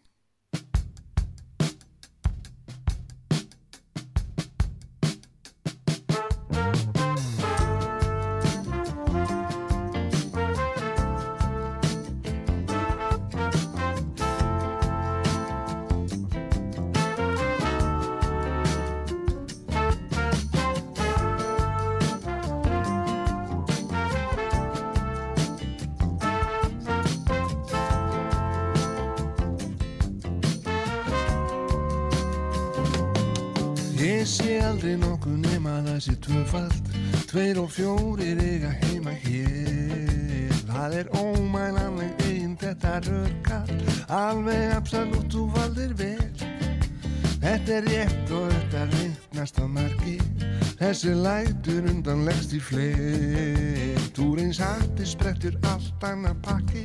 [51.03, 56.83] Þessi lætur undan leggst í fleir Túrins hatti sprettur allt annað pakki.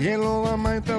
[0.00, 0.96] Ég lofa mæta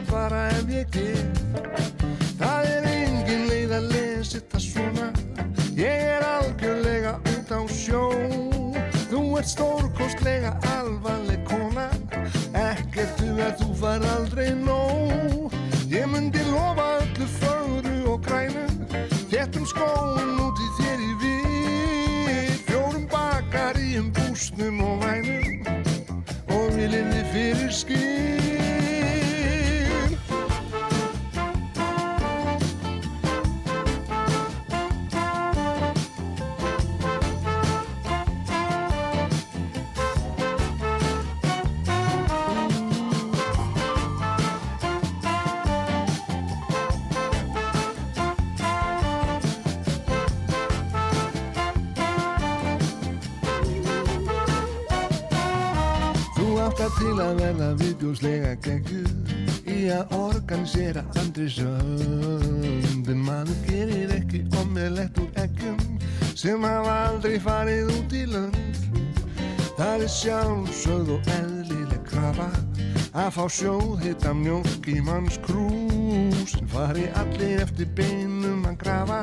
[73.43, 79.17] fá sjóð hitta mjólk í manns krús fari allir eftir beinum að grafa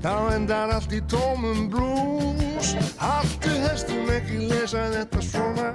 [0.00, 2.70] þá endar allt í tómum blús.
[2.96, 5.66] Haltu hestum ekki lesa þetta svona.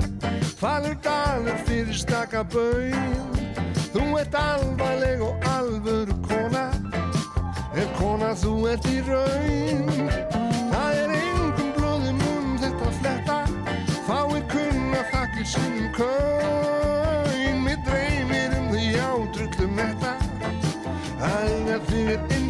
[0.58, 3.30] Falur dalur fyrir staka baun
[3.94, 6.66] Þú ert alvarleg og alvöru kona.
[7.78, 9.86] Ef kona þú ert í raun.
[10.74, 13.38] Það er engum blóðum um þetta fletta.
[14.10, 16.85] Fáir kunna þakkir sínum kaun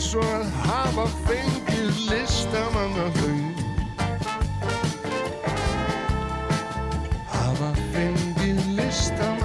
[0.05, 3.05] eins og að hafa fengið listamanna
[7.31, 9.44] hafa fengið listamanna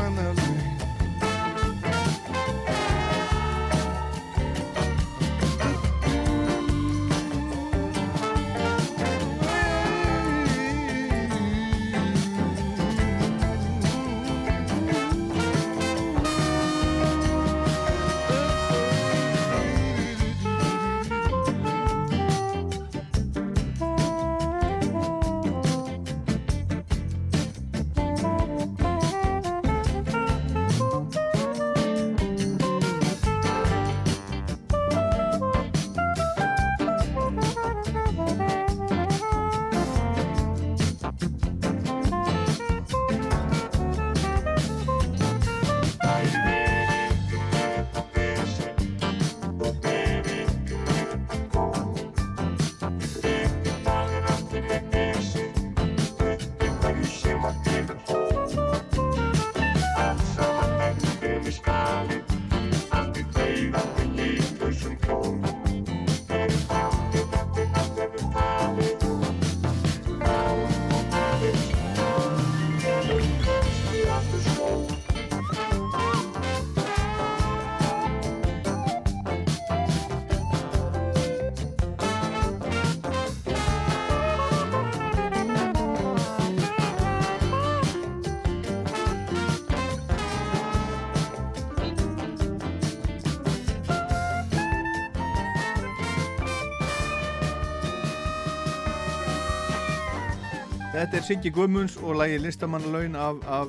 [101.30, 103.68] Siggi Guðmunds og lagi listamannalaun af, af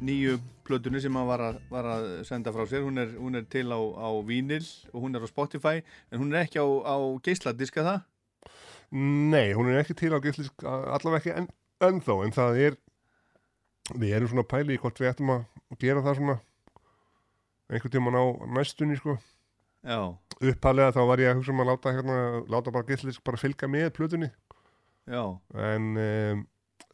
[0.00, 2.86] nýju plötunni sem hann var var að senda frá sér.
[2.86, 4.64] Hún er, hún er til á, á Vínil
[4.94, 7.98] og hún er á Spotify en hún er ekki á, á geisladiska það?
[8.96, 11.48] Nei, hún er ekki til á gíslisk, allavega ekki en,
[11.84, 12.78] ennþá, en það er,
[13.92, 15.44] við erum svona pæli í hvort við ættum að
[15.84, 16.38] gera það svona
[17.68, 18.24] einhvern tímann á
[18.56, 19.18] næstunni, sko.
[19.84, 20.00] Já.
[20.40, 22.16] Uppalega þá var ég að hugsa um að láta, hérna,
[22.48, 24.32] láta bara gíslisk bara fylgja með plötunni.
[25.04, 25.26] Já.
[25.60, 26.42] En um,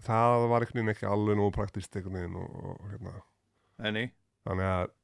[0.04, 3.14] það var einhvern veginn ekki alveg nógu praktist einhvern veginn og, og hérna.
[3.88, 4.04] Enni.
[4.48, 4.94] Þannig að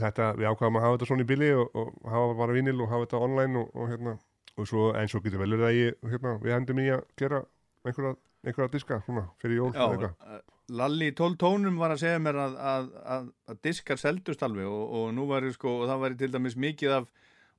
[0.00, 2.90] þetta, við ákvaðum að hafa þetta svona í bili og, og hafa bara vinil og
[2.92, 4.16] hafa þetta online og, og hérna,
[4.56, 7.42] og svo eins og getur velur það ég, hérna, við hendum í að gera
[7.86, 8.12] einhverja,
[8.46, 10.44] einhverja diska svona fyrir jól Já, eitthvað.
[10.76, 12.86] Lalli í 12 tónum var að segja mér að, að,
[13.16, 16.56] að, að diskar seldust alveg og, og nú var sko, og það var til dæmis
[16.58, 17.10] mikið af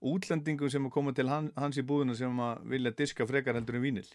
[0.03, 3.79] útlendingum sem að koma til hann, hans í búðuna sem að vilja diska frekar heldur
[3.79, 4.09] en vínil.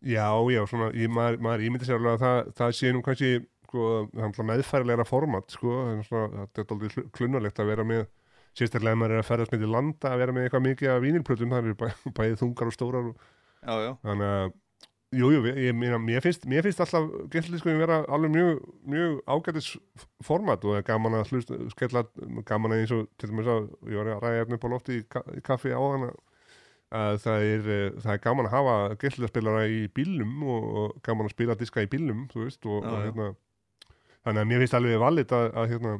[0.00, 3.32] Já, já, svona, ég, maður, maður ímyndi sér alveg að það, það sé nú kannski
[3.66, 3.88] sko,
[4.48, 5.74] meðfærilegra format sko,
[6.08, 8.06] svona, þetta er aldrei klunnalegt að vera með
[8.56, 11.04] sérstaklega ef maður er að ferðast með til landa að vera með eitthvað mikið af
[11.04, 11.86] vínilplötum það eru bæ,
[12.18, 13.28] bæðið þungar og stórar og,
[13.60, 13.92] Já, já.
[14.08, 14.58] þannig að
[15.10, 19.72] Jú, jú, ég, ég, mér, finnst, mér finnst alltaf gætlisku vera alveg mjög, mjög ágætis
[20.22, 22.04] format og það er gaman að hlust, skella,
[22.46, 24.98] gaman að eins og til dæmis að ég var að ræða hérna upp á lofti
[25.00, 26.20] í, ka í kaffi á hana að
[26.90, 31.54] það er, eh, það er gaman að hafa gætlispilara í bílnum og, gaman að spila
[31.58, 33.28] diska í bílnum, þú veist og, Já, og hérna,
[34.26, 35.92] þannig að mér finnst alveg valið að, að, hérna,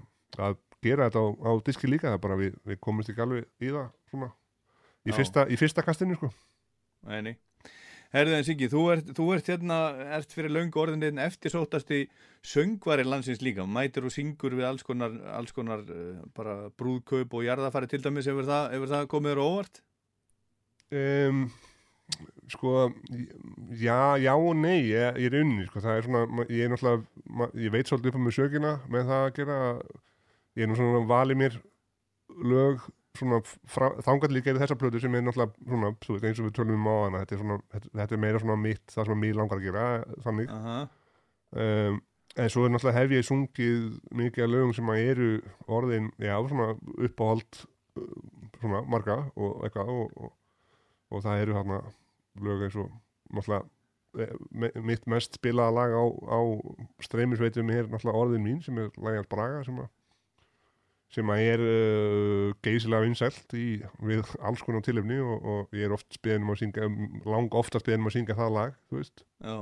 [0.49, 3.87] að gera þetta á, á diski líka, bara við, við komumst ekki alveg í það
[4.11, 4.33] svona,
[5.07, 6.33] í, fyrsta, í fyrsta kastinu sko.
[7.07, 7.35] Nei, nei.
[8.11, 9.77] Herðið en Siggi, þú ert, þú ert hérna,
[10.17, 12.09] ert fyrir löngu orðin einn eftirsóttasti
[12.43, 17.47] söngvari landsins líka, mætir og syngur við alls konar, alls konar uh, bara brúðkaup og
[17.47, 19.83] jarðafæri til dæmis, hefur það, hefur það komið þér óvart?
[20.91, 21.43] Um,
[22.51, 22.91] sko
[23.79, 27.51] já, já og nei ég, ég er unni, sko, það er svona ég er náttúrulega,
[27.63, 29.59] ég veit svolítið upp á mig sökina með það að gera
[30.59, 31.61] ég er nú svona valið mér
[32.51, 32.89] lög
[33.19, 33.41] svona
[34.07, 36.79] þangat líka í þessa plötu sem er náttúrulega svona, þú veit, eins og við tölum
[36.79, 37.59] um á hana þetta er, svona,
[37.95, 39.87] þetta, er meira svona mitt það sem mér langar að gera
[40.27, 40.79] þannig Aha.
[41.65, 42.03] um,
[42.41, 43.87] en svo er náttúrulega hef ég sungið
[44.23, 45.31] mikið af lögum sem að eru
[45.67, 46.69] orðin, já, svona
[47.07, 47.65] uppáhald
[47.99, 48.13] uh,
[48.61, 50.37] svona marga og eitthvað og, og,
[51.11, 51.81] og það eru hérna
[52.41, 52.91] lög eins og
[53.35, 53.65] náttúrulega
[54.25, 56.41] eh, mitt mest spilaða lag á, á
[57.05, 59.91] streymisveitum er náttúrulega orðin mín sem er lagið Braga sem að
[61.11, 63.67] sem að er uh, geysilega vinsælt í,
[64.07, 66.87] við alls konar tilefni og, og ég er oft spiðinum að syngja
[67.27, 69.25] lang oftast spiðinum að syngja það lag þú veist.
[69.43, 69.57] Já,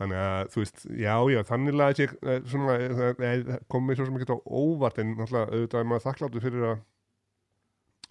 [0.00, 2.54] þannig að þú veist, já já þannig að eh, eh,
[2.96, 6.46] það það kom mér svo sem ekki á óvart en náttúrulega auðvitað er maður þakkláttur
[6.46, 6.82] fyrir að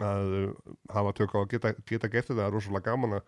[0.00, 3.26] að uh, hafa tök á að geta, geta gert þetta, það er rosalega gaman að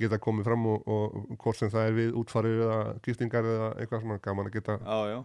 [0.00, 4.02] geta komið fram og, og hvort sem það er við útfarir eða giftingar eða eitthvað
[4.04, 5.18] svona gaman að geta já, já.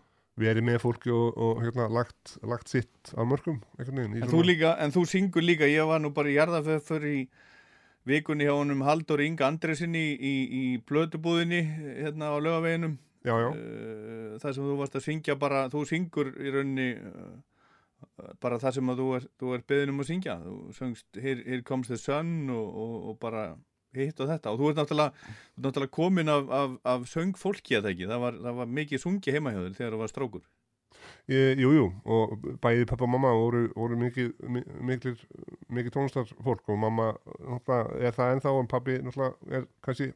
[0.44, 4.96] verið með fólki og, og hérna, lagt, lagt sitt á mörgum En þú, líka, en
[4.96, 7.18] þú syngur líka, ég var nú bara í jarðaföfur í
[8.06, 11.64] vikunni hjá honum Haldur Inga Andresinni í, í, í plötubúðinni
[12.04, 13.00] hérna á lögaveginum.
[13.26, 17.32] Uh, það sem þú varst að syngja bara, þú syngur í rauninni uh,
[18.42, 20.36] bara það sem að þú er, þú er beðin um að syngja.
[20.46, 23.46] Þú söngst Here, here comes the sun og, og, og bara
[23.96, 24.52] hitt og þetta.
[24.52, 28.10] Og þú ert náttúrulega, náttúrulega komin af, af, af söngfólki að það ekki?
[28.12, 30.46] Það var, það var mikið sungi heima hjá þér þegar þú var strákur.
[31.30, 35.20] Ég, jú, og bæði pappa og mamma voru, voru mikið, mi- mikið,
[35.76, 37.10] mikið tónlistarfólk og mamma
[38.00, 40.08] er það ennþá en pappi er kannski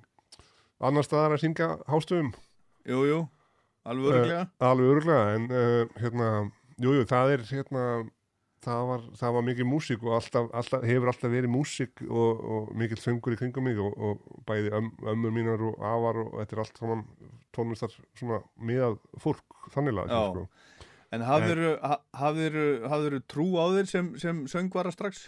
[0.79, 2.31] annar staðar að syngja hástöfum.
[2.89, 3.19] Jú, jú,
[3.85, 6.29] alveg öruglega Uh, alveg öruglega, en uh, hérna,
[6.79, 7.83] jú, jú, það er hérna,
[8.65, 12.71] það var, það var mikið músík og alltaf, alltaf, hefur alltaf verið músík og, og
[12.79, 16.57] mikið söngur í kringum mig og, og bæði öm, ömmur mínar og afar og þetta
[16.57, 17.05] er allt saman
[17.55, 20.29] tónlistar svona miðað fólk þannig lagað, Já.
[20.33, 20.85] sko.
[21.09, 25.23] En hafðiru, ha- hafðiru, hafðiru trú á þér sem, sem söngvara strax?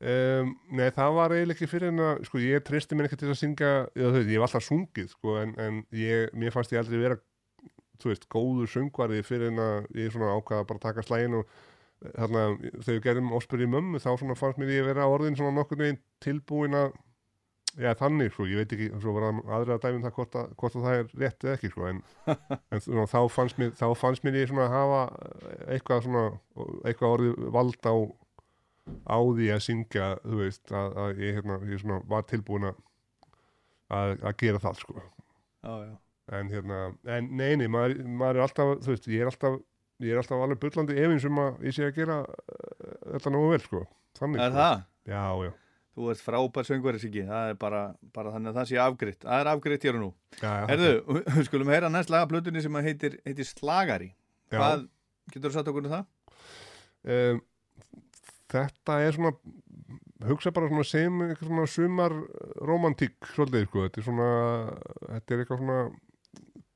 [0.00, 3.28] Um, nei, það var eiginlega ekki fyrir en að, sko, ég tristi mér ekki til
[3.34, 6.80] að syngja, eða, veit, ég hef alltaf sungið, sko, en, en ég, mér fannst ég
[6.80, 7.18] aldrei vera,
[8.02, 11.44] þú veist, góður söngvari fyrir en að ég svona ákvaða bara að taka slægin og
[11.46, 12.46] eh, þarna,
[12.80, 16.02] þegar við gerðum í mömmu, þá svona fannst mér ég vera orðin svona nokkurn veginn
[16.24, 16.94] tilbúin að,
[17.76, 20.78] já, þannig, sko, ég veit ekki, svo var aðra að dæmum það hvort, að, hvort
[20.80, 22.02] að það er rétt eða ekki, sko, en,
[22.72, 25.04] en svona, þá fannst mér, þá fannst mér ég svona hafa
[25.68, 26.26] eitthvað svona,
[26.84, 27.94] eitthvað orðið vald á
[29.06, 32.78] á því að syngja þú veist að, að ég, hérna, ég svona var tilbúin að
[33.90, 35.94] að að gera það sko Já, já.
[36.38, 36.80] En hérna,
[37.16, 39.58] en neini maður, maður er alltaf, þú veist, ég er alltaf
[40.00, 43.50] ég er alltaf alveg bullandi efins um að ég sé að gera uh, þetta nógu
[43.52, 43.82] vel sko
[44.20, 44.60] þannig Er sko.
[44.62, 44.86] það?
[45.10, 45.52] Já, já,
[46.00, 47.22] Þú ert frábær söngveri, Siggi.
[47.26, 47.80] Það er bara,
[48.14, 49.18] bara þannig að það sé afgritt.
[49.26, 50.10] Það er afgritt hér og nú.
[50.38, 50.92] já, Herðu,
[51.34, 54.08] við skulum heyra næst laga plötunni sem að heitir, heitir Slagari.
[54.54, 54.84] Hvað,
[55.34, 56.06] getur þú satt okkur um það?
[57.10, 57.42] um,
[58.54, 59.32] þetta er svona
[60.30, 62.14] hugsa bara svona sem svona sumar
[62.70, 64.30] romantík svolítið sko, þetta er svona
[65.10, 65.78] þetta er eitthvað svona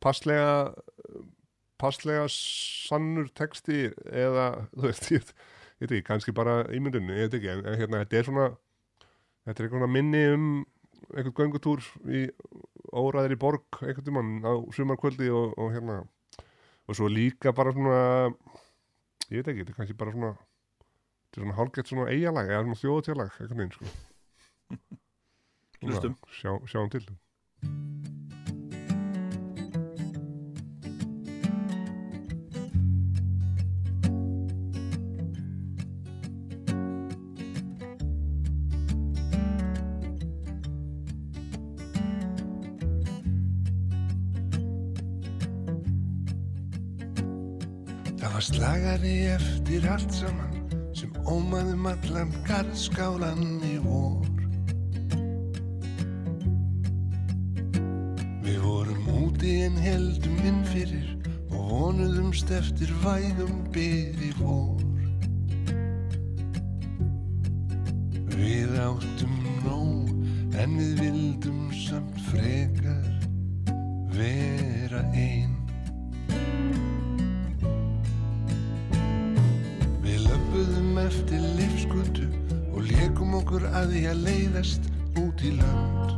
[0.04, 0.74] passlega
[1.80, 5.32] passlega sannur texti eða þú veist, ég,
[5.80, 8.46] veit ekki, kannski bara ímyndun, ég veit ekki, en, hérna þetta er svona
[9.44, 10.46] þetta er eitthvað svona minni um
[11.12, 12.24] einhvern göngutúr í
[12.94, 16.00] óræðir í borg einhvern tímann á sumarkvöldi og, og hérna
[16.84, 18.00] og svo líka bara svona
[19.30, 22.64] ég veit ekki, þetta er kannski bara svona þetta er svona hálfgett svona eigalag eða
[22.66, 23.94] svona þjóðatjálag, einhvern veginn sko
[25.84, 26.18] Hlustum.
[26.32, 27.08] sjá, sjáum til
[48.44, 50.52] slagari eftir allt saman
[50.92, 54.26] sem ómaðum allan garðskálan í vor.
[58.44, 61.14] Við vorum úti en heldum inn fyrir
[61.54, 64.84] og vonuðumst eftir vægum byði vor.
[68.36, 70.12] Við áttum nóg
[70.60, 73.12] en við vildum samt frekar
[74.12, 75.53] vera einn.
[81.14, 82.26] Eftir livskutu
[82.74, 84.88] og leikum okkur að því að leiðast
[85.20, 86.14] út í land.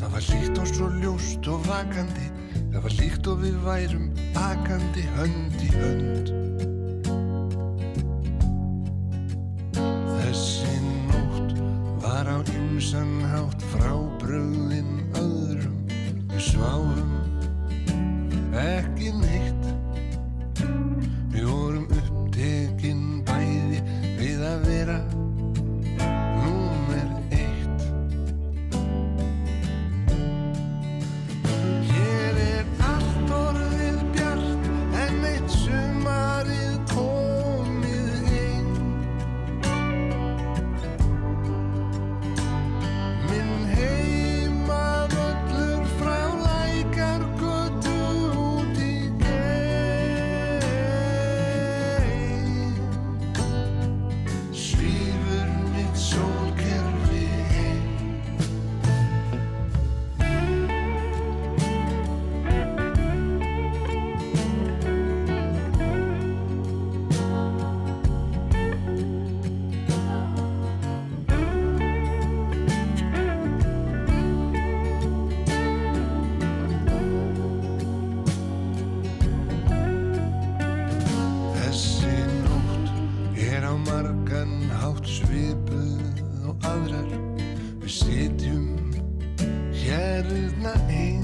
[0.00, 2.26] Það var líkt og svo ljóst og vakandi,
[2.72, 4.08] það var líkt og við værum
[4.42, 6.32] akandi hönd í hönd.
[10.18, 10.74] Þessi
[11.06, 11.54] nótt
[12.02, 13.62] var á ymsan hátt
[85.52, 87.10] svipuð og aðrar.
[87.82, 88.94] Við sitjum
[89.82, 91.21] hérna einn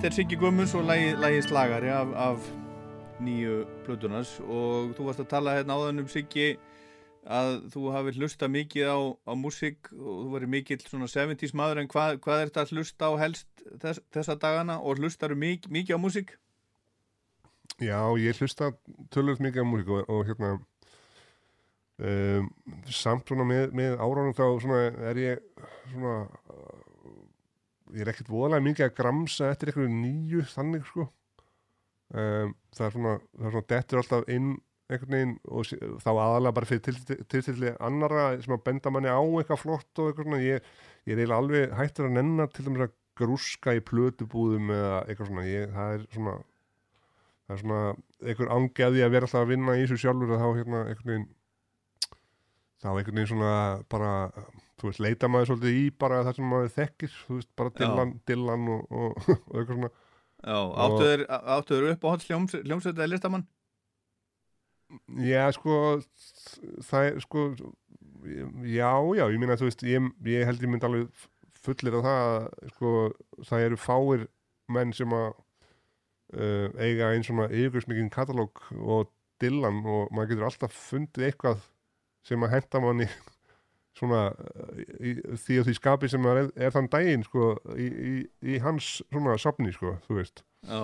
[0.00, 2.44] Þetta er Siggi Gummurs og lægi, lægi slagari af, af
[3.20, 6.46] nýju plötunars og þú varst að tala hérna áðan um Siggi
[7.28, 8.96] að þú hafi hlusta mikið á,
[9.28, 11.82] á músík og þú verið mikill svona 70s maður.
[11.82, 14.80] En hvað, hvað er þetta að hlusta á helst þess, þessa dagana?
[14.80, 16.32] Og hlustaru mikið, mikið á músík?
[17.76, 18.72] Já, ég hlusta
[19.12, 20.54] tölvöld mikið á músík og, og hérna
[22.00, 22.48] um,
[22.88, 24.46] samt svona með, með áránum þá
[25.12, 26.22] er ég svona
[27.94, 31.06] ég er ekkert voðalega mikið að gramsa eftir einhverju nýju þannig sko.
[32.10, 34.52] Um, það er svona það er svona dettur alltaf inn
[34.90, 38.90] einhvern veginn og þá aðalega bara fyrir tilstilli til, til, til annara sem að benda
[38.90, 40.40] manni á eitthvað flott og eitthvað svona.
[40.42, 40.70] Ég,
[41.06, 45.30] ég er eiginlega alveg hættur að nenna til dæmis að grúska í plötubúðum eða eitthvað
[45.30, 45.46] svona.
[45.46, 46.38] Ég, það er svona
[47.50, 47.82] það er svona
[48.30, 51.28] einhver angeði að vera alltaf að vinna í þessu sjálfur að þá hérna einhvern veginn
[52.80, 53.54] þá einhvern veginn svona
[53.90, 54.12] bara
[54.80, 57.78] þú veist, leita maður svolítið í bara það sem maður þekkir, þú veist, bara Já.
[57.80, 59.92] Dylan, Dylan og, og, og eitthvað svona
[60.40, 63.44] Já, áttu þeir, áttu þeir upp á hótt hljómsveit eða listamann?
[65.20, 65.74] Já, sko
[66.88, 67.44] það er sko
[68.66, 71.28] já, já, ég meina, þú veist ég, ég held ég myndi alveg
[71.60, 72.92] fullir af það að, sko,
[73.50, 74.26] það eru fáir
[74.72, 80.74] menn sem að uh, eiga einn svona yfirgrusmikinn katalóg og Dylan og maður getur alltaf
[80.76, 81.62] fundið eitthvað
[82.26, 83.08] sem að henda manni
[83.98, 85.14] svona uh, í,
[85.44, 88.14] því og því skapi sem er, er þann daginn sko, í, í,
[88.54, 90.44] í hans svona safni, sko, þú veist.
[90.68, 90.82] Já,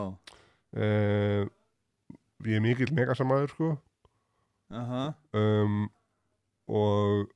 [0.77, 1.47] uh,
[2.47, 3.73] ég er mikill megasamaður, sko.
[4.75, 5.09] Aha,
[5.39, 5.85] um,
[6.67, 7.29] og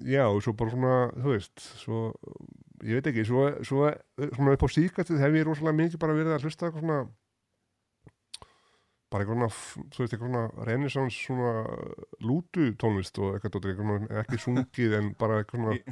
[0.00, 2.00] já, og svo bara svona þú veist, svo
[2.84, 3.90] ég veit ekki, svo, svo
[4.32, 6.98] svona upp á síkastið hef ég rosalega mikið bara verið að hlusta svona
[9.10, 11.52] bara f- þú veist, eitthvað svona renaissance svona
[12.26, 15.82] lútu tónlist og eitthvað eitthvað ekki sungið en bara svona í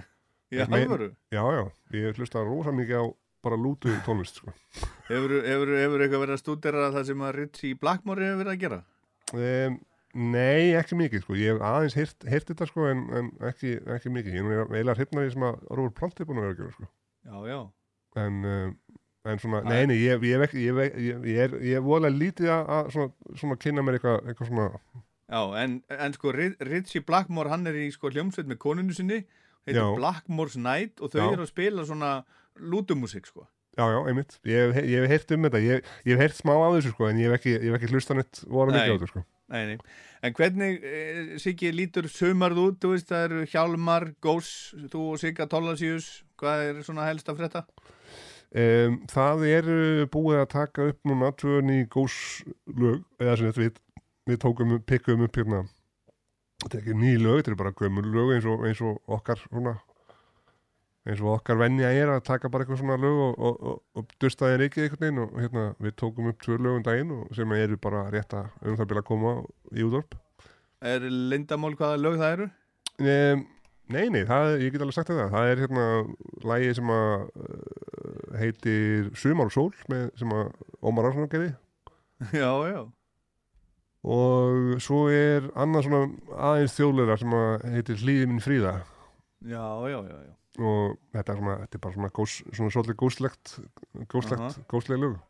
[0.69, 1.11] Mein- alvöru?
[1.33, 1.65] já, já,
[1.95, 3.05] ég hlusta rosa mikið á
[3.45, 4.53] bara lútu tónlist, sko
[5.09, 8.79] Hefur, eitthvað verið að stúdera það sem að Ritchie Blackmore hefur verið að gera?
[9.35, 9.79] Um,
[10.15, 11.35] nei, ekki mikið sko.
[11.39, 15.33] ég hef aðeins heyrt þetta sko, en, en ekki, ekki mikið, ég er eiginlega hryfnaði
[15.35, 16.89] sem að Róður Plant er búin að vera að gera sko.
[17.25, 17.59] Já, já.
[18.25, 18.75] en, um,
[19.25, 23.35] en svona, nei, nei, ég, ég, ég, ég, er, ég er voðalega lítið að, svona,
[23.41, 24.69] svona kynna mér eitthvað, eitthvað svona
[25.25, 29.23] Já, en, en sko Ri- Ritchie Blackmore hann er í sko hljómsveit með konunu sinni
[29.65, 29.81] heitir.
[29.97, 31.27] Blackmore's Night og þau Já.
[31.33, 32.11] eru að spila svona
[32.61, 36.53] lútumúsík sko já, já, einmitt, ég hef, heyrt um þetta ég, ég hef heyrt smá
[36.55, 39.23] á þessu sko, en ég hef ekki, ekki hlusta neitt voðalega mikið á þetta sko.
[39.55, 39.79] Nei, nei.
[40.25, 44.53] En hvernig, e, Siggi, lítur sumarð út, þú veist, það eru Hjálmar, Gós,
[44.93, 46.07] þú og Sigga Tollasíus,
[46.41, 47.65] hvað er svona helst að frétta?
[48.55, 53.81] Um, það er uh, búið að taka upp núna tvö ný góðslög eða sem við,
[54.31, 55.65] við tókum, pikkum upp hérna
[56.63, 59.41] þetta er ekki ný lög, þetta er bara gömul lög eins og, eins og okkar
[59.43, 59.73] svona,
[61.03, 64.15] eins og okkar venja er að taka bara eitthvað svona lög og, og, og, og
[64.23, 67.57] dustaði reikið einhvern veginn og hérna við tókum upp tvö lög um daginn og sem
[67.59, 69.35] eru bara rétt að um það byrja að koma
[69.75, 70.15] í útvarp
[70.95, 72.49] Er lindamál hvaða lög það eru?
[73.03, 73.45] um,
[73.93, 75.87] Nei, nei, það, ég get alveg sagt þetta það er hérna
[76.49, 80.47] lægi sem að uh, heitir Sumar og sól með, sem að
[80.81, 81.51] Ómar Arsson gerði
[82.43, 82.79] já, já.
[84.15, 86.01] og svo er annað svona
[86.49, 88.75] aðeins þjóðlega sem að heitir Hlýði minn fríða
[89.45, 90.33] Já, já, já, já.
[90.65, 93.55] og þetta er svona, þetta er bara svona, gós, svona svolítið góðslegt
[94.09, 94.67] góðslegt, Aha.
[94.73, 95.21] góðsleg lög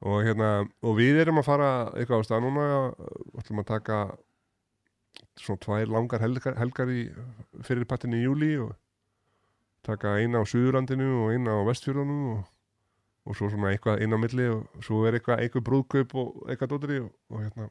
[0.00, 0.50] og hérna,
[0.82, 4.00] og við erum að fara eitthvað á stað núna og ætlum að taka
[5.40, 7.02] svona tvær langar helgar, helgar í
[7.66, 8.72] fyrirpartin í júli og
[9.86, 12.40] taka eina á Suðurlandinu og eina á Vestfjörðunum og,
[13.26, 16.74] og svo svona eitthvað inn á milli og svo er eitthvað eitthvað brúðkaup og eitthvað
[16.74, 17.70] dótri og, og hérna.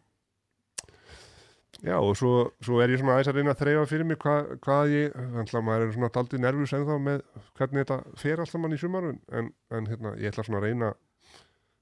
[1.79, 4.49] Já, og svo, svo er ég svona aðeins að reyna að þreyfa fyrir mig hvað,
[4.65, 7.21] hvað ég, þannig að maður er svona daldið nervus ennþá með
[7.59, 10.89] hvernig þetta fer alltaf mann í sumar en, en hérna, ég ætla svona að reyna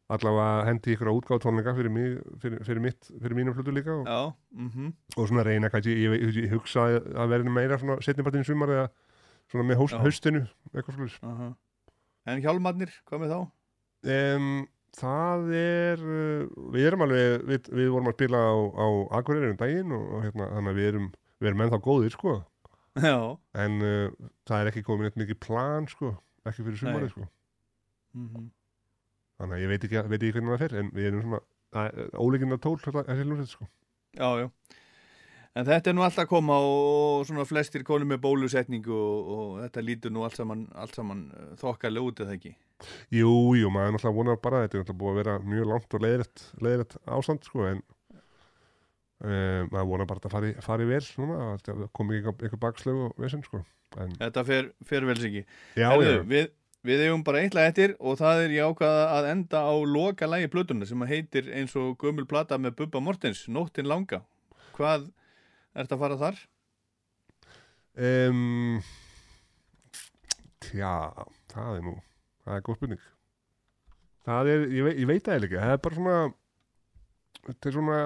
[0.09, 3.91] allavega hendi ykkur á útgáð tónleika fyrir, mig, fyrir, fyrir mitt, fyrir mínum hlutu líka
[3.97, 7.77] og, Já, mhm og svona reyna kannski, ég, ég, ég hugsa að- að verði meira
[7.81, 8.87] svona setnipartin sumar eða
[9.51, 9.99] svona með Já.
[10.03, 10.41] haustinu,
[10.73, 11.19] eitthvað slúðis.
[11.23, 11.49] Aha.
[12.27, 13.39] En hjálmarnir, hvað með þá?
[14.07, 14.67] Um,
[14.97, 18.87] það er uh, við erum alveg, við, við vorum að spila á, á
[19.19, 21.07] Akureyri um daginn og, hérna, þannig að við erum,
[21.41, 22.35] við erum ennþá góðir sko
[22.97, 23.17] Já,
[23.63, 26.15] en uh, það er ekki komin eitt mikið plan sko,
[26.47, 27.27] ekki fyrir sumarið sko
[28.17, 28.47] mhm
[29.37, 31.41] þannig að ég veit ekki, veit ekki hvernig það fer en við erum svona,
[32.25, 33.67] óleikinn að tól þetta- þessi lúsið sko
[34.17, 34.47] Já, já.
[35.57, 39.51] En þetta er nú alltaf að koma og svona flestir konum með bólusetningu og, og
[39.63, 42.51] þetta lítur nú allt saman, saman uh, þokkalega út eða ekki.
[43.13, 45.97] Jú, jú, maður er náttúrulega vonar bara þetta er náttúrulega búið að vera mjög langt
[45.97, 47.81] og leiðrætt ástand sko en
[49.25, 53.01] uh, maður vonar bara að fari, fari vel núna, að þetta komi ekki eitthvað bakslög
[53.07, 53.63] og vesen sko
[53.97, 55.45] en, Þetta fer, fer vel sig ekki.
[56.85, 60.51] Við, eigum bara eitthvað eftir og það er ég ákvaða að enda á loka lægi
[60.53, 64.21] plötuna sem heitir eins og gömul plata með Bubba Mortens, Nóttin langa.
[64.77, 65.09] Hvað
[65.73, 66.45] ert að fara þar?
[67.97, 68.81] um,
[70.61, 70.93] Tja,
[71.51, 71.95] það er nú
[72.43, 73.05] það er góð spurning
[74.27, 76.19] það er, ég, veit, ég veit það ekki það er bara svona
[77.47, 77.99] þetta er svona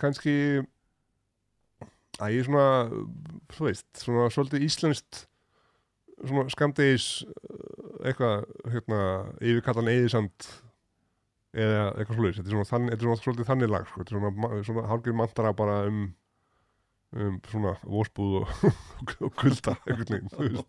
[0.00, 0.36] kannski
[2.18, 2.68] að ég er svona
[3.54, 5.26] þú veist, svona svolítið íslenskt
[6.24, 7.08] svona skamdegis
[8.04, 9.02] eitthvað, hérna
[9.42, 10.48] yfirkallan eðisand
[11.58, 14.64] eða eitthvað slúðis, þetta er svona, þann, svona svolítið þannig lag, sko, þetta er svona,
[14.68, 16.08] svona hálfgeir mantara bara um
[17.16, 20.66] um svona vósbúð og, og kulda einhvern veginn,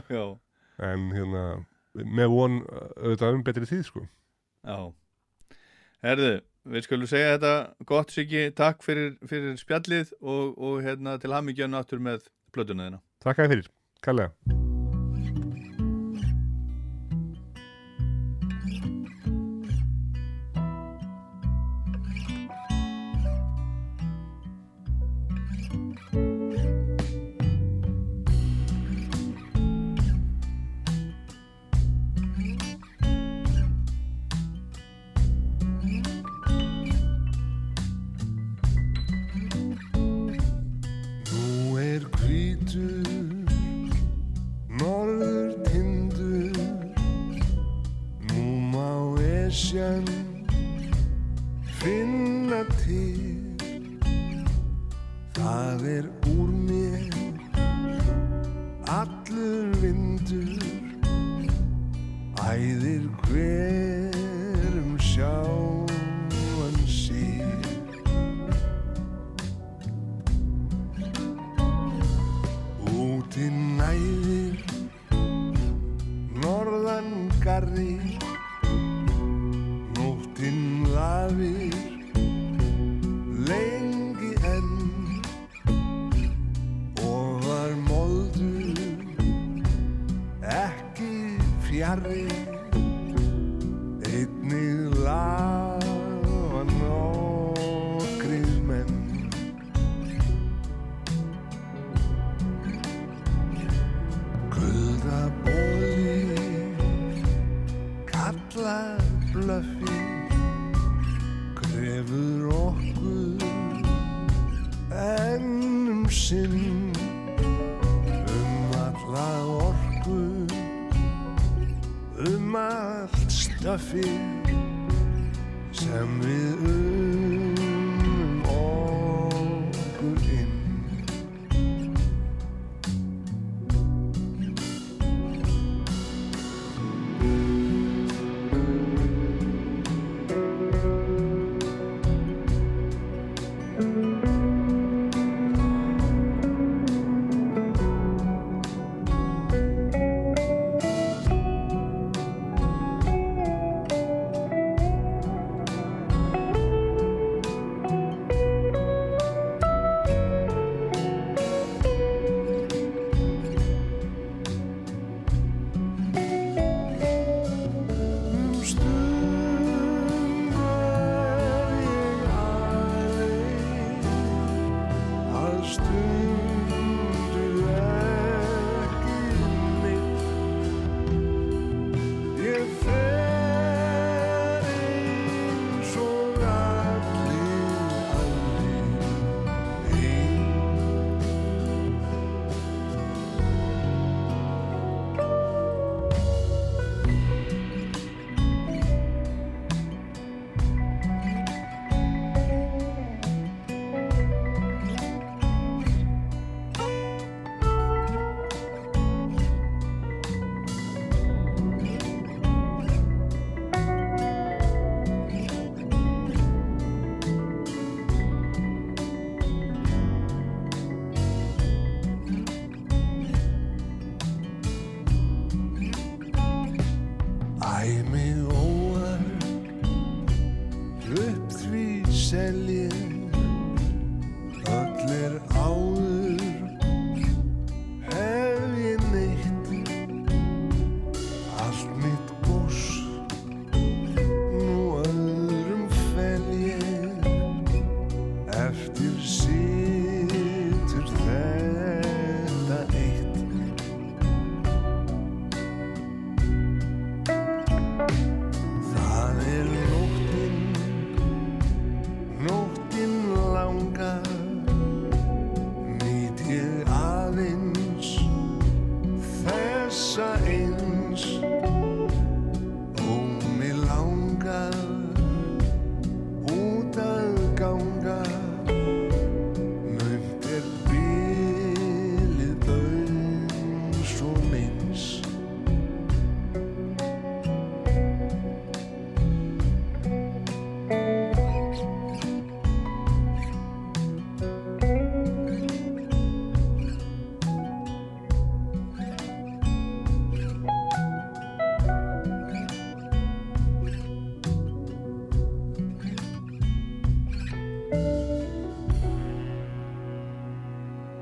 [0.90, 1.44] en hérna
[1.94, 4.04] með von uh, auðvitað um betri tíð sko.
[4.64, 4.78] Já.
[6.06, 6.30] Herðu,
[6.70, 7.54] við skulum segja þetta
[7.90, 13.04] gott Siggi, takk fyrir, fyrir spjallið og, og hérna til hamingjönu aftur með plötuna þina.
[13.20, 13.70] Takk að fyrir,
[14.06, 14.59] kallega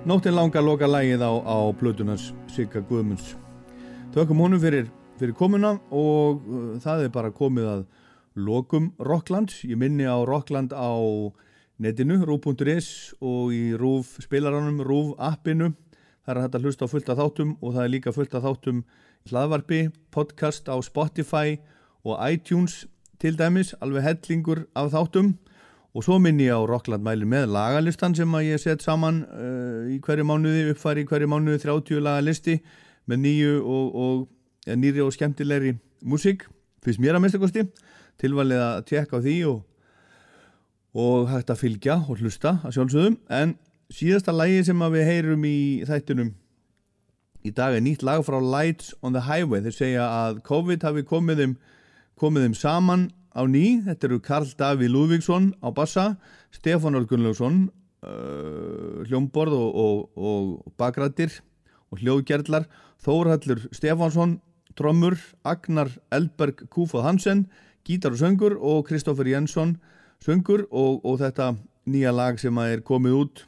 [0.08, 3.34] nóttin langa loka lægið á, á plötunars Sigga Guðmunds.
[4.14, 4.86] Tökum honum fyrir,
[5.20, 7.82] fyrir komuna og uh, það er bara komið að
[8.40, 10.96] lokum Rocklands ég minni á Rockland á
[11.76, 15.74] netinu, rúf.is og í rúf spilaranum, rúf appinu.
[16.24, 18.46] Það er hægt að hlusta á fullt af þáttum og það er líka fullt af
[18.48, 18.80] þáttum
[19.28, 21.58] hlaðvarpi, podcast á Spotify
[22.08, 22.86] og iTunes
[23.20, 25.34] til dæmis, alveg hellingur af þáttum
[25.98, 29.88] og svo minn ég á Rockland mæli með lagalistan sem að ég set saman uh,
[29.90, 32.54] í hverju mánuði, uppfæri í hverju mánuði 30 lagalisti
[33.10, 35.74] með nýju og, og ja, nýri og skemmtilegri
[36.06, 36.44] músík,
[36.86, 37.66] fyrst mér að minnstakosti
[38.22, 39.58] tilvalið að tjekka á því og,
[41.02, 43.58] og hægt að fylgja og hlusta að sjálfsögðum en
[43.90, 45.58] síðasta lagi sem við heyrum í
[45.88, 46.30] þættunum
[47.42, 49.62] í dag er nýtt lag frá Lights on the Highway.
[49.66, 51.54] Þeir segja að COVID hafi komið þeim,
[52.18, 53.06] komið þeim saman
[53.38, 56.18] á ný þetta eru Karl Daví Lúðvíksson á bassa,
[56.50, 57.68] Stefán Olgunljósson
[58.02, 61.38] uh, hljómborð og, og, og bakrættir
[61.92, 62.66] og hljóðgerðlar
[62.98, 64.40] Þórhallur Stefánsson
[64.78, 67.46] trommur, Agnar Eldberg Kúfað Hansen,
[67.86, 69.76] gítar og söngur og Kristófur Jensson
[70.22, 71.54] söngur og, og þetta
[71.88, 73.44] nýja lag sem er komið út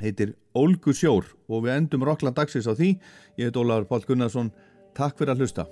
[0.00, 2.96] heitir Ólgu sjór og við endum Rockland dagsins á því.
[3.38, 4.50] Ég heit Ólaður Pál Gunnarsson.
[4.96, 5.68] Takk fyrir að hlusta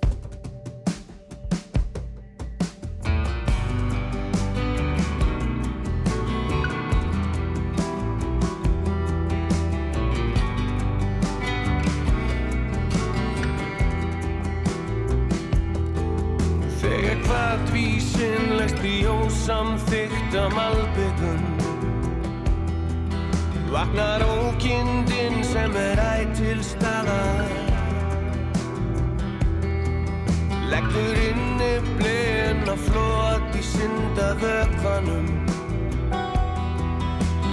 [34.35, 35.27] vökvanum.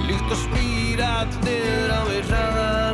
[0.07, 2.86] Líkt og spýr allir á við hraðar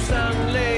[0.00, 0.69] sun